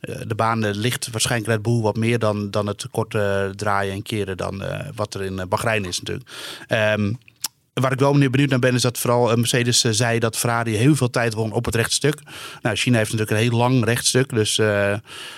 [0.00, 4.36] de baan ligt waarschijnlijk Red Bull wat meer dan, dan het korte draaien en keren
[4.36, 4.62] dan
[4.94, 6.30] wat er in Bahrein is natuurlijk.
[6.68, 7.18] Um,
[7.80, 10.96] Waar ik wel benieuwd naar ben, is dat vooral Mercedes uh, zei dat Ferrari heel
[10.96, 12.20] veel tijd won op het rechtstuk.
[12.62, 14.28] Nou, China heeft natuurlijk een heel lang rechtstuk.
[14.28, 14.94] Dus uh,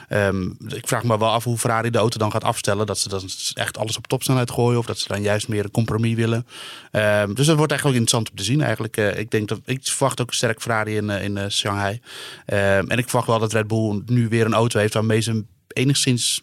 [0.09, 2.87] um, ik vraag me wel af hoe Ferrari de auto dan gaat afstellen.
[2.87, 4.79] Dat ze dan echt alles op topsnelheid gooien.
[4.79, 6.47] Of dat ze dan juist meer een compromis willen.
[6.93, 8.61] Um, dus dat wordt eigenlijk interessant om te zien.
[8.61, 12.01] Eigenlijk, ik, denk dat, ik verwacht ook sterk Ferrari in, in Shanghai.
[12.47, 15.45] Um, en ik verwacht wel dat Red Bull nu weer een auto heeft waarmee ze
[15.73, 16.41] enigszins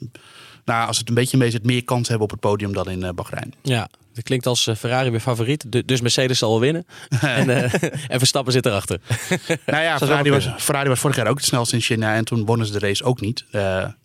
[0.68, 3.04] nou, als het een beetje mee zit, meer kans hebben op het podium dan in
[3.04, 3.54] uh, Bahrein.
[3.62, 5.88] Ja, dat klinkt als uh, Ferrari weer favoriet.
[5.88, 6.86] Dus Mercedes zal wel winnen.
[7.22, 7.74] en, uh,
[8.14, 9.00] en Verstappen zit erachter.
[9.66, 12.16] nou ja, Ferrari was, Ferrari was vorig jaar ook het snelste in China.
[12.16, 13.46] En toen wonnen ze de race ook niet.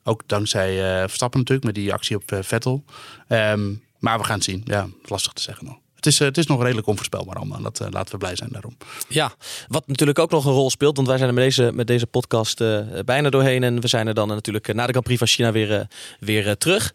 [0.05, 2.85] ook dankzij Verstappen natuurlijk, met die actie op Vettel.
[3.29, 4.63] Um, maar we gaan het zien.
[4.65, 7.63] Ja, lastig te zeggen nog het is, eh, het is nog redelijk onvoorspelbaar allemaal.
[7.63, 8.77] Dat, uh, laten we blij zijn daarom.
[9.09, 9.33] Ja,
[9.69, 10.97] wat natuurlijk ook nog een rol speelt.
[10.97, 13.63] Want wij zijn er met deze, met deze podcast uh, bijna doorheen.
[13.63, 15.87] En we zijn er dan natuurlijk na de Grand Prix van China weer,
[16.21, 16.95] weer terug.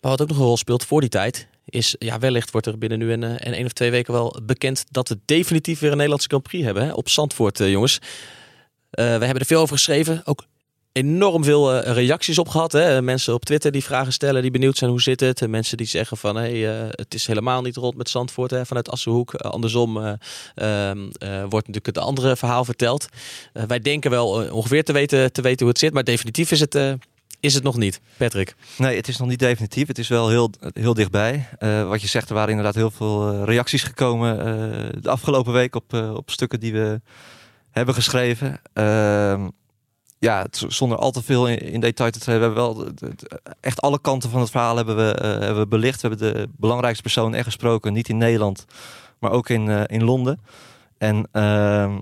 [0.00, 2.78] Maar wat ook nog een rol speelt voor die tijd is, ja, wellicht wordt er
[2.78, 5.96] binnen nu en, en één of twee weken wel bekend dat we definitief weer een
[5.96, 7.98] Nederlandse Grand Prix hebben hè, op Zandvoort, jongens.
[8.90, 10.20] we hebben er veel over geschreven.
[10.24, 10.44] Ook
[10.92, 12.72] enorm veel uh, reacties op gehad.
[12.72, 13.02] Hè?
[13.02, 15.48] Mensen op Twitter die vragen stellen, die benieuwd zijn hoe zit het.
[15.48, 18.66] Mensen die zeggen van hey, uh, het is helemaal niet rond met Zandvoort hè?
[18.66, 19.34] vanuit Assenhoek.
[19.34, 20.12] andersom uh,
[21.48, 23.06] wordt natuurlijk het andere verhaal verteld.
[23.52, 26.74] wij denken wel ongeveer te weten, te weten hoe het zit, maar definitief is het,
[27.40, 28.00] is het nog niet.
[28.16, 28.54] Patrick?
[28.76, 29.86] Nee, het is nog niet definitief.
[29.86, 31.48] Het is wel heel, heel dichtbij.
[31.88, 34.36] wat je zegt, er waren inderdaad heel veel reacties gekomen
[35.02, 37.00] de afgelopen week op, op stukken die we
[37.70, 38.60] hebben geschreven.
[40.20, 42.92] Ehm, ja, zonder al te veel in, detail te treden, we hebben wel
[43.60, 46.02] echt alle kanten van het verhaal hebben we, uh, hebben we belicht.
[46.02, 48.64] We hebben de belangrijkste persoon echt gesproken, niet in Nederland,
[49.18, 50.40] maar ook in, uh, in Londen.
[50.98, 51.96] En uh,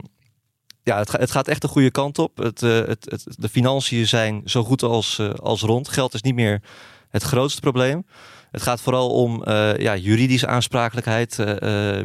[0.82, 2.36] ja, het, het, gaat echt de goede kant op.
[2.36, 5.88] Het, uh, het, het, de financiën zijn zo goed als, als rond.
[5.88, 6.62] Geld is niet meer
[7.08, 8.06] het grootste probleem.
[8.50, 11.38] Het gaat vooral om uh, ja, juridische aansprakelijkheid.
[11.38, 11.46] Uh,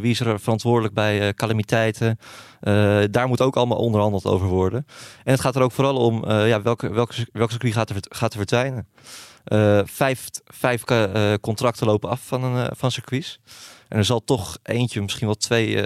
[0.02, 2.18] wie is er verantwoordelijk bij calamiteiten?
[3.12, 4.86] daar moet ook allemaal onderhandeld over worden.
[5.24, 8.34] En het gaat er ook vooral om ja, welke, welke, welke circuit gaat er, gaat
[8.34, 8.88] er verdwijnen.
[9.89, 10.84] vijf vijf
[11.41, 13.39] contracten lopen af van, een, van circuits.
[13.88, 15.86] En er zal toch eentje, misschien wel twee,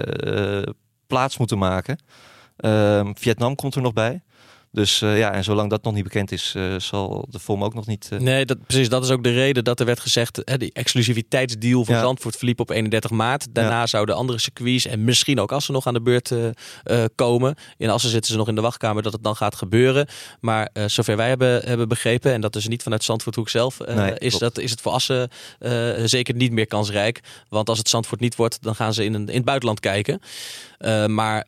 [1.06, 1.98] plaats moeten maken.
[2.56, 4.22] Ehm, Vietnam komt er nog bij.
[4.72, 7.74] Dus uh, ja, en zolang dat nog niet bekend is, uh, zal de vorm ook
[7.74, 8.08] nog niet.
[8.12, 8.18] Uh...
[8.18, 8.88] Nee, dat, precies.
[8.88, 10.40] Dat is ook de reden dat er werd gezegd.
[10.44, 12.00] Hè, die exclusiviteitsdeal van ja.
[12.00, 13.46] Zandvoort verliep op 31 maart.
[13.50, 13.86] Daarna ja.
[13.86, 16.32] zouden andere circuits en misschien ook Assen nog aan de beurt
[17.14, 17.54] komen.
[17.76, 20.06] In Assen zitten ze nog in de wachtkamer dat het dan gaat gebeuren.
[20.40, 24.38] Maar zover wij hebben, hebben begrepen, en dat is niet vanuit Zandvoorthoek zelf, nee, is,
[24.38, 25.28] dat, is het voor Assen
[26.04, 27.20] zeker niet meer kansrijk.
[27.48, 30.20] Want als het Zandvoort niet wordt, dan gaan ze in, een, in het buitenland kijken.
[31.06, 31.46] maar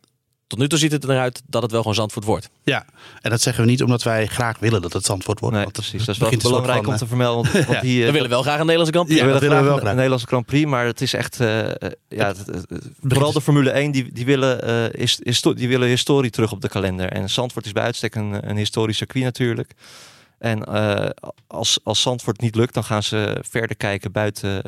[0.50, 2.50] tot nu toe ziet het eruit dat het wel gewoon Zandvoort wordt.
[2.64, 2.84] Ja,
[3.20, 5.54] en dat zeggen we niet omdat wij graag willen dat het Zandvoort wordt.
[5.54, 6.04] Nee, want precies.
[6.04, 7.52] Dat is wel belangrijk om te vermelden.
[7.52, 9.20] Want, want die, we willen wel graag een Nederlandse Grand Prix.
[9.20, 11.40] Ja, we willen graag, graag een Nederlandse Grand Prix, maar het is echt...
[11.40, 11.68] Uh,
[12.08, 12.66] ja, het, het,
[13.02, 16.60] vooral de Formule 1, die, die, willen, uh, is, is, die willen historie terug op
[16.60, 17.08] de kalender.
[17.08, 19.72] En Zandvoort is bij uitstek een, een historisch circuit natuurlijk.
[20.38, 21.08] En uh,
[21.46, 24.62] als, als Zandvoort niet lukt, dan gaan ze verder kijken buiten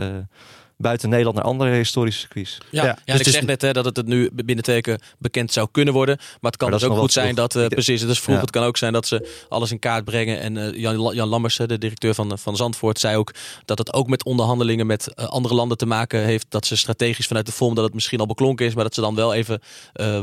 [0.83, 2.59] buiten Nederland naar andere historische circuits.
[2.71, 5.69] Ja, ja, dus ik zeg net hè, dat het nu binnen twee weken bekend zou
[5.71, 6.17] kunnen worden.
[6.17, 8.41] Maar het kan dus ook goed zijn dat, uh, precies, het is vroeg.
[8.41, 10.41] Het kan ook zijn dat ze alles in kaart brengen.
[10.41, 14.09] En uh, Jan, Jan Lammers, de directeur van, van Zandvoort, zei ook dat het ook
[14.09, 16.47] met onderhandelingen met uh, andere landen te maken heeft.
[16.49, 19.01] Dat ze strategisch vanuit de vorm dat het misschien al beklonken is, maar dat ze
[19.01, 19.61] dan wel even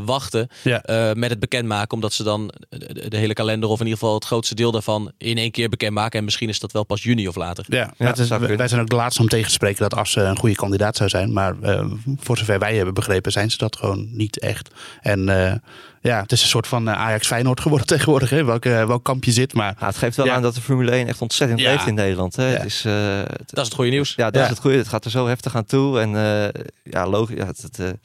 [0.06, 0.48] wachten
[1.14, 1.92] met het bekendmaken.
[1.92, 5.12] Omdat ze dan de, de, hele kalender of in ieder geval het grootste deel daarvan
[5.18, 6.20] in één keer bekendmaken.
[6.20, 7.66] En misschien is dat wel pas juni of later.
[7.68, 10.22] Ja, ja is, wij zijn ook de laatste om tegen te spreken dat als ze
[10.22, 11.34] een goede kandidaat zou zijn.
[11.34, 11.86] Maar uh,
[12.18, 14.70] voor zover wij hebben begrepen, zijn ze dat gewoon niet echt.
[15.02, 15.54] En uh,
[16.02, 18.30] ja, het is een soort van eh, Ajax Feyenoord geworden tegenwoordig.
[18.30, 18.44] Hè?
[18.44, 19.54] Welk, welk kamp je zit.
[19.54, 20.34] Maar, ja, het geeft wel ja.
[20.34, 21.72] aan dat de Formule 1 echt ontzettend ja.
[21.72, 22.36] leeft in Nederland.
[22.36, 22.44] Hè?
[22.44, 24.14] Het is, het, dat is het goede nieuws.
[24.16, 24.78] Ja, dat is het goede.
[24.78, 26.00] Het gaat er zo heftig aan toe.
[26.00, 26.10] En
[26.84, 27.38] ja, logisch.
[27.38, 27.98] Ja, het, het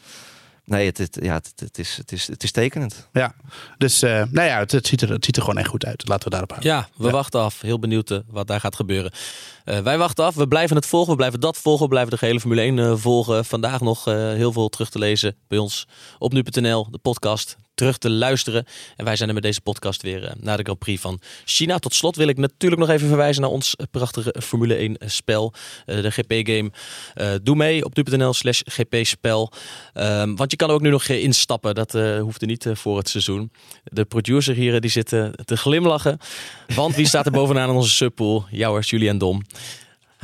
[0.67, 3.09] Nee, het, het, ja, het, het, is, het, is, het is tekenend.
[3.13, 3.35] Ja,
[3.79, 6.09] dus uh, nou ja, het, het, ziet er, het ziet er gewoon echt goed uit.
[6.09, 6.71] Laten we daarop houden.
[6.71, 7.11] Ja, we ja.
[7.11, 7.61] wachten af.
[7.61, 9.13] Heel benieuwd uh, wat daar gaat gebeuren.
[9.65, 10.35] Uh, wij wachten af.
[10.35, 11.11] We blijven het volgen.
[11.11, 11.83] We blijven dat volgen.
[11.83, 13.45] We blijven de gehele Formule 1 volgen.
[13.45, 15.87] Vandaag nog heel veel terug te lezen bij ons
[16.19, 18.67] op nu.nl, de podcast terug te luisteren.
[18.97, 21.79] En wij zijn er met deze podcast weer naar de Grand Prix van China.
[21.79, 25.53] Tot slot wil ik natuurlijk nog even verwijzen naar ons prachtige Formule 1 spel.
[25.85, 26.71] de GP-game.
[27.43, 29.53] doe mee op nu.nl slash GP-spel.
[29.95, 31.75] Um, want je kan ook nu nog instappen.
[31.75, 33.51] Dat hoeft er niet voor het seizoen.
[33.85, 36.19] De producer hier die zit te glimlachen.
[36.75, 38.45] Want wie staat er bovenaan in onze subpool?
[38.51, 39.43] Jouwers, Julian Dom.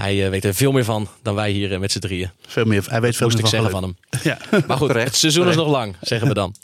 [0.00, 2.30] Hij weet er veel meer van dan wij hier met z'n drieën.
[2.46, 2.84] Veel meer.
[2.88, 3.96] Hij weet veel Moest meer ik zeggen van hem.
[4.22, 4.38] Ja.
[4.66, 6.54] Maar goed, het seizoen is nog lang, zeggen we dan.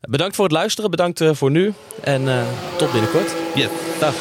[0.00, 0.90] Bedankt voor het luisteren.
[0.90, 1.72] Bedankt voor nu.
[2.00, 3.34] En tot binnenkort.
[3.54, 3.68] Ja.
[3.98, 4.14] Dag.